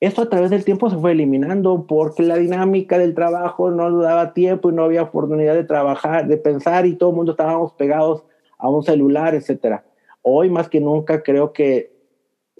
esto 0.00 0.22
a 0.22 0.28
través 0.28 0.50
del 0.50 0.64
tiempo 0.64 0.90
se 0.90 0.96
fue 0.96 1.12
eliminando 1.12 1.86
porque 1.86 2.22
la 2.22 2.36
dinámica 2.36 2.98
del 2.98 3.14
trabajo 3.14 3.70
no 3.70 3.98
daba 3.98 4.34
tiempo 4.34 4.70
y 4.70 4.74
no 4.74 4.84
había 4.84 5.02
oportunidad 5.02 5.54
de 5.54 5.64
trabajar, 5.64 6.26
de 6.26 6.36
pensar 6.36 6.84
y 6.84 6.96
todo 6.96 7.10
el 7.10 7.16
mundo 7.16 7.32
estábamos 7.32 7.72
pegados 7.72 8.24
a 8.58 8.68
un 8.68 8.82
celular, 8.82 9.34
etc. 9.34 9.80
Hoy 10.28 10.50
más 10.50 10.68
que 10.68 10.80
nunca 10.80 11.22
creo 11.22 11.52
que 11.52 11.92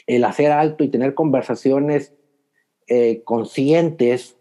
el 0.07 0.23
hacer 0.23 0.53
alto 0.53 0.85
y 0.85 0.89
tener 0.89 1.15
conversaciones 1.15 2.15
eh, 2.87 3.23
conscientes 3.25 4.37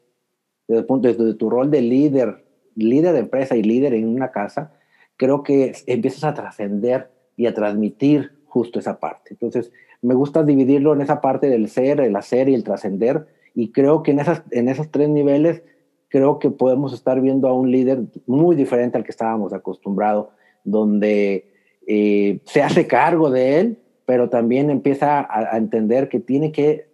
desde, 0.67 0.81
el 0.81 0.85
punto, 0.85 1.07
desde 1.07 1.33
tu 1.33 1.49
rol 1.49 1.71
de 1.71 1.81
líder, 1.81 2.45
líder 2.75 3.13
de 3.13 3.21
empresa 3.21 3.55
y 3.55 3.63
líder 3.63 3.95
en 3.95 4.07
una 4.07 4.29
casa, 4.29 4.73
creo 5.17 5.41
que 5.41 5.73
empiezas 5.88 6.23
a 6.23 6.35
trascender 6.35 7.09
y 7.35 7.47
a 7.47 7.55
transmitir 7.55 8.31
justo 8.45 8.77
esa 8.77 8.99
parte. 8.99 9.31
Entonces, 9.31 9.71
me 10.03 10.13
gusta 10.13 10.43
dividirlo 10.43 10.93
en 10.93 11.01
esa 11.01 11.19
parte 11.19 11.49
del 11.49 11.67
ser, 11.67 12.01
el 12.01 12.15
hacer 12.15 12.47
y 12.47 12.53
el 12.53 12.63
trascender. 12.63 13.25
Y 13.55 13.71
creo 13.71 14.03
que 14.03 14.11
en, 14.11 14.19
esas, 14.19 14.43
en 14.51 14.69
esos 14.69 14.91
tres 14.91 15.09
niveles, 15.09 15.63
creo 16.09 16.38
que 16.38 16.51
podemos 16.51 16.93
estar 16.93 17.19
viendo 17.21 17.47
a 17.47 17.53
un 17.53 17.71
líder 17.71 18.03
muy 18.27 18.55
diferente 18.55 18.99
al 18.99 19.03
que 19.03 19.09
estábamos 19.09 19.51
acostumbrados, 19.51 20.27
donde 20.63 21.54
eh, 21.88 22.39
se 22.45 22.63
hace 22.63 22.88
cargo 22.88 23.30
de 23.30 23.60
él, 23.60 23.80
pero 24.06 24.30
también 24.30 24.69
empieza 24.69 25.28
a, 25.30 25.58
entender 25.58 26.10
que 26.10 26.19
tiene 26.19 26.52
que, 26.52 26.89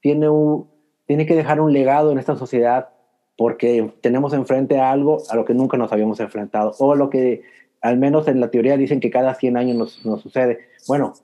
tiene, 0.00 0.28
un, 0.28 0.68
tiene 1.06 1.26
que 1.26 1.34
dejar 1.34 1.60
un 1.60 1.72
legado 1.72 2.12
en 2.12 2.18
esta 2.18 2.36
sociedad 2.36 2.90
porque 3.36 3.92
tenemos 4.00 4.32
enfrente 4.34 4.78
algo 4.78 5.22
a 5.30 5.36
lo 5.36 5.44
que 5.44 5.54
nunca 5.54 5.76
nos 5.76 5.92
habíamos 5.92 6.20
enfrentado, 6.20 6.72
o 6.78 6.94
lo 6.94 7.10
que 7.10 7.42
al 7.80 7.98
menos 7.98 8.28
en 8.28 8.40
la 8.40 8.50
teoría 8.50 8.76
dicen 8.76 9.00
que 9.00 9.10
cada 9.10 9.34
100 9.34 9.56
años 9.56 9.76
nos, 9.76 10.06
nos 10.06 10.20
sucede. 10.20 10.60
Bueno, 10.86 11.14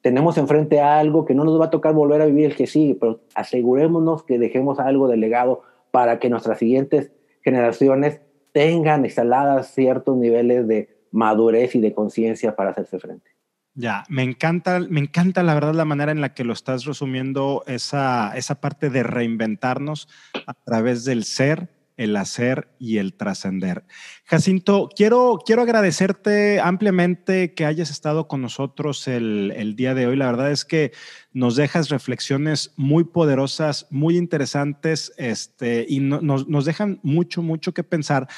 tenemos 0.00 0.38
enfrente 0.38 0.80
algo 0.80 1.24
que 1.24 1.34
no 1.34 1.44
nos 1.44 1.60
va 1.60 1.66
a 1.66 1.70
tocar 1.70 1.92
volver 1.92 2.22
a 2.22 2.26
vivir 2.26 2.46
el 2.46 2.56
que 2.56 2.66
sigue, 2.66 2.94
pero 2.94 3.20
asegurémonos 3.34 4.22
que 4.22 4.38
dejemos 4.38 4.78
algo 4.78 5.08
de 5.08 5.16
legado 5.16 5.62
para 5.90 6.18
que 6.18 6.30
nuestras 6.30 6.58
siguientes 6.58 7.10
generaciones 7.42 8.20
tengan 8.52 9.04
instaladas 9.04 9.74
ciertos 9.74 10.16
niveles 10.16 10.66
de 10.66 10.95
madurez 11.16 11.74
y 11.74 11.80
de 11.80 11.92
conciencia 11.92 12.54
para 12.54 12.70
hacerse 12.70 12.98
frente. 12.98 13.30
Ya, 13.74 14.04
me 14.08 14.22
encanta, 14.22 14.80
me 14.80 15.00
encanta 15.00 15.42
la 15.42 15.52
verdad 15.52 15.74
la 15.74 15.84
manera 15.84 16.10
en 16.10 16.22
la 16.22 16.32
que 16.32 16.44
lo 16.44 16.54
estás 16.54 16.86
resumiendo, 16.86 17.62
esa, 17.66 18.34
esa 18.34 18.60
parte 18.60 18.88
de 18.88 19.02
reinventarnos 19.02 20.08
a 20.46 20.54
través 20.54 21.04
del 21.04 21.24
ser, 21.24 21.68
el 21.98 22.16
hacer 22.16 22.68
y 22.78 22.98
el 22.98 23.14
trascender. 23.14 23.84
Jacinto, 24.24 24.88
quiero, 24.94 25.38
quiero 25.44 25.62
agradecerte 25.62 26.60
ampliamente 26.60 27.54
que 27.54 27.66
hayas 27.66 27.90
estado 27.90 28.28
con 28.28 28.40
nosotros 28.40 29.08
el, 29.08 29.74
día 29.76 29.94
de 29.94 30.06
hoy. 30.06 30.16
La 30.16 30.26
verdad 30.26 30.52
es 30.52 30.64
que 30.64 30.92
nos 31.32 31.56
dejas 31.56 31.90
reflexiones 31.90 32.72
muy 32.76 33.04
poderosas, 33.04 33.86
muy 33.90 34.16
interesantes 34.16 35.12
este, 35.18 35.84
y 35.86 36.00
nos, 36.00 36.48
nos 36.48 36.64
dejan 36.64 36.98
mucho, 37.02 37.42
mucho 37.42 37.72
que 37.72 37.82
pensar. 37.82 38.28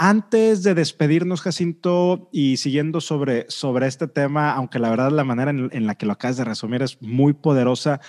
Antes 0.00 0.62
de 0.62 0.74
despedirnos, 0.74 1.40
Jacinto, 1.40 2.28
y 2.32 2.58
siguiendo 2.58 3.00
sobre, 3.00 3.46
sobre 3.48 3.88
este 3.88 4.06
tema, 4.06 4.52
aunque 4.52 4.78
la 4.78 4.90
verdad 4.90 5.10
la 5.10 5.24
manera 5.24 5.50
en, 5.50 5.86
la 5.86 5.96
que 5.96 6.06
lo 6.06 6.12
acabas 6.12 6.36
de 6.36 6.44
resumir 6.44 6.82
es 6.82 7.02
muy 7.02 7.32
poderosa, 7.32 8.00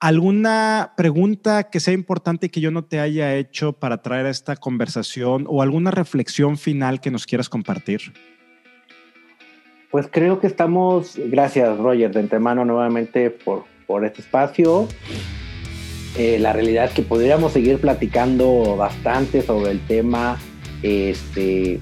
¿Alguna 0.00 0.92
pregunta 0.98 1.70
que 1.70 1.80
sea 1.80 1.94
importante 1.94 2.50
que 2.50 2.60
yo 2.60 2.70
no 2.70 2.84
te 2.84 3.00
haya 3.00 3.36
hecho 3.36 3.72
para 3.72 4.02
traer 4.02 4.26
esta 4.26 4.54
conversación 4.54 5.46
o 5.48 5.62
alguna 5.62 5.92
reflexión 5.92 6.58
final 6.58 7.00
que 7.00 7.10
nos 7.10 7.24
quieras 7.24 7.48
compartir? 7.48 8.12
Pues 9.90 10.06
creo 10.10 10.40
que 10.40 10.46
estamos, 10.46 11.16
gracias 11.16 11.78
Roger, 11.78 12.12
de 12.12 12.20
antemano 12.20 12.66
nuevamente 12.66 13.30
por, 13.30 13.64
por 13.86 14.04
este 14.04 14.20
espacio. 14.20 14.88
Eh, 16.18 16.38
la 16.38 16.52
realidad 16.52 16.84
es 16.86 16.90
que 16.90 17.02
podríamos 17.02 17.52
seguir 17.52 17.80
platicando 17.80 18.76
bastante 18.76 19.40
sobre 19.40 19.70
el 19.70 19.80
tema. 19.86 20.38
Este, 20.84 21.80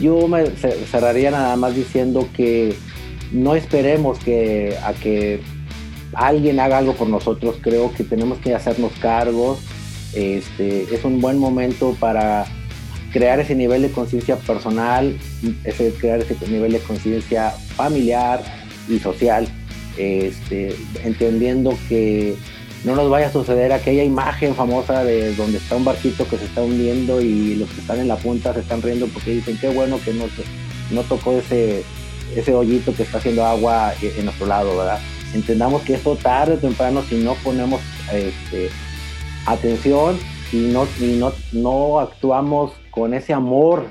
yo 0.00 0.26
me 0.26 0.46
cerraría 0.46 1.30
nada 1.30 1.56
más 1.56 1.76
diciendo 1.76 2.26
que 2.34 2.74
no 3.32 3.54
esperemos 3.54 4.18
que, 4.18 4.76
a 4.82 4.94
que 4.94 5.42
alguien 6.14 6.58
haga 6.58 6.78
algo 6.78 6.94
por 6.94 7.06
nosotros, 7.06 7.56
creo 7.60 7.92
que 7.92 8.02
tenemos 8.02 8.38
que 8.38 8.54
hacernos 8.54 8.92
cargos. 8.98 9.58
Este, 10.14 10.92
es 10.92 11.04
un 11.04 11.20
buen 11.20 11.38
momento 11.38 11.94
para 12.00 12.46
crear 13.12 13.40
ese 13.40 13.54
nivel 13.54 13.82
de 13.82 13.90
conciencia 13.90 14.36
personal, 14.36 15.18
ese, 15.64 15.92
crear 15.92 16.20
ese 16.20 16.34
nivel 16.48 16.72
de 16.72 16.78
conciencia 16.78 17.50
familiar 17.50 18.42
y 18.88 18.98
social, 19.00 19.46
este, 19.98 20.74
entendiendo 21.04 21.76
que 21.90 22.36
no 22.84 22.94
nos 22.94 23.10
vaya 23.10 23.26
a 23.26 23.32
suceder 23.32 23.72
aquella 23.72 24.02
imagen 24.02 24.54
famosa 24.54 25.04
de 25.04 25.34
donde 25.34 25.58
está 25.58 25.76
un 25.76 25.84
barquito 25.84 26.26
que 26.26 26.38
se 26.38 26.46
está 26.46 26.62
hundiendo 26.62 27.20
y 27.20 27.56
los 27.56 27.68
que 27.70 27.80
están 27.80 28.00
en 28.00 28.08
la 28.08 28.16
punta 28.16 28.54
se 28.54 28.60
están 28.60 28.80
riendo 28.80 29.06
porque 29.08 29.32
dicen 29.32 29.58
qué 29.60 29.68
bueno 29.68 29.98
que 30.04 30.14
no 30.14 30.24
no 30.90 31.02
tocó 31.02 31.32
ese, 31.32 31.84
ese 32.34 32.54
hoyito 32.54 32.94
que 32.94 33.02
está 33.02 33.18
haciendo 33.18 33.44
agua 33.44 33.92
en 34.02 34.24
nuestro 34.24 34.46
lado, 34.46 34.76
¿verdad? 34.76 34.98
Entendamos 35.34 35.82
que 35.82 35.94
eso 35.94 36.16
tarde 36.16 36.54
o 36.54 36.58
temprano, 36.58 37.02
si 37.02 37.16
no 37.16 37.34
ponemos 37.34 37.80
este, 38.12 38.70
atención 39.46 40.18
y 40.52 40.68
no, 40.72 40.88
y 40.98 41.16
no, 41.16 41.32
no 41.52 42.00
actuamos 42.00 42.72
con 42.90 43.14
ese 43.14 43.32
amor 43.32 43.84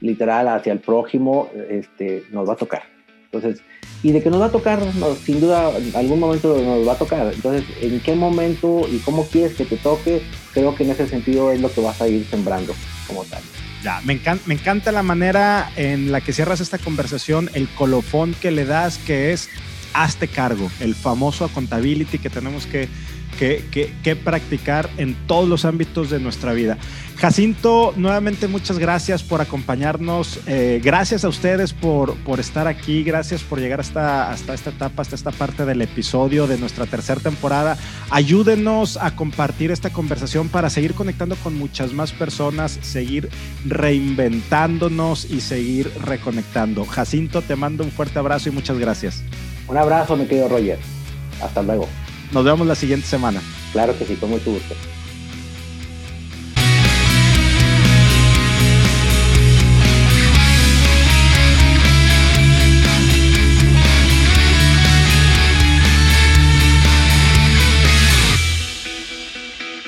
literal 0.00 0.48
hacia 0.48 0.72
el 0.72 0.80
prójimo, 0.80 1.48
este, 1.70 2.24
nos 2.30 2.48
va 2.48 2.54
a 2.54 2.56
tocar. 2.56 2.91
Entonces, 3.32 3.62
y 4.02 4.12
de 4.12 4.22
que 4.22 4.28
nos 4.28 4.42
va 4.42 4.46
a 4.46 4.52
tocar, 4.52 4.82
sin 5.24 5.40
duda, 5.40 5.72
algún 5.94 6.20
momento 6.20 6.60
nos 6.62 6.86
va 6.86 6.92
a 6.92 6.98
tocar. 6.98 7.32
Entonces, 7.32 7.64
¿en 7.80 7.98
qué 8.00 8.14
momento 8.14 8.86
y 8.90 8.98
cómo 8.98 9.26
quieres 9.26 9.56
que 9.56 9.64
te 9.64 9.78
toque? 9.78 10.22
Creo 10.52 10.74
que 10.74 10.84
en 10.84 10.90
ese 10.90 11.08
sentido 11.08 11.50
es 11.50 11.60
lo 11.60 11.72
que 11.72 11.80
vas 11.80 12.02
a 12.02 12.08
ir 12.08 12.26
sembrando 12.26 12.74
como 13.06 13.24
tal. 13.24 13.40
Ya, 13.82 14.02
me 14.04 14.12
encanta, 14.12 14.44
me 14.46 14.54
encanta 14.54 14.92
la 14.92 15.02
manera 15.02 15.72
en 15.76 16.12
la 16.12 16.20
que 16.20 16.34
cierras 16.34 16.60
esta 16.60 16.76
conversación, 16.76 17.48
el 17.54 17.68
colofón 17.68 18.34
que 18.34 18.50
le 18.50 18.66
das, 18.66 18.98
que 18.98 19.32
es 19.32 19.48
hazte 19.94 20.28
cargo, 20.28 20.70
el 20.80 20.94
famoso 20.94 21.46
accountability 21.46 22.18
que 22.18 22.28
tenemos 22.28 22.66
que 23.38 24.16
practicar 24.16 24.88
en 24.98 25.14
todos 25.26 25.48
los 25.48 25.64
ámbitos 25.64 26.10
de 26.10 26.20
nuestra 26.20 26.52
vida. 26.52 26.78
Jacinto, 27.22 27.94
nuevamente 27.94 28.48
muchas 28.48 28.80
gracias 28.80 29.22
por 29.22 29.40
acompañarnos. 29.40 30.40
Eh, 30.48 30.80
gracias 30.82 31.24
a 31.24 31.28
ustedes 31.28 31.72
por, 31.72 32.16
por 32.16 32.40
estar 32.40 32.66
aquí. 32.66 33.04
Gracias 33.04 33.44
por 33.44 33.60
llegar 33.60 33.78
hasta, 33.78 34.32
hasta 34.32 34.54
esta 34.54 34.70
etapa, 34.70 35.02
hasta 35.02 35.14
esta 35.14 35.30
parte 35.30 35.64
del 35.64 35.82
episodio 35.82 36.48
de 36.48 36.58
nuestra 36.58 36.84
tercera 36.84 37.20
temporada. 37.20 37.78
Ayúdenos 38.10 38.96
a 38.96 39.14
compartir 39.14 39.70
esta 39.70 39.90
conversación 39.90 40.48
para 40.48 40.68
seguir 40.68 40.94
conectando 40.94 41.36
con 41.36 41.56
muchas 41.56 41.92
más 41.92 42.10
personas, 42.10 42.80
seguir 42.82 43.28
reinventándonos 43.66 45.24
y 45.30 45.42
seguir 45.42 45.92
reconectando. 46.04 46.84
Jacinto, 46.84 47.42
te 47.42 47.54
mando 47.54 47.84
un 47.84 47.92
fuerte 47.92 48.18
abrazo 48.18 48.48
y 48.48 48.52
muchas 48.52 48.80
gracias. 48.80 49.22
Un 49.68 49.76
abrazo, 49.76 50.16
mi 50.16 50.26
querido 50.26 50.48
Roger. 50.48 50.80
Hasta 51.40 51.62
luego. 51.62 51.86
Nos 52.32 52.44
vemos 52.44 52.66
la 52.66 52.74
siguiente 52.74 53.06
semana. 53.06 53.42
Claro 53.72 53.96
que 53.98 54.06
sí, 54.06 54.16
con 54.16 54.30
mucho 54.30 54.50
gusto. 54.52 54.74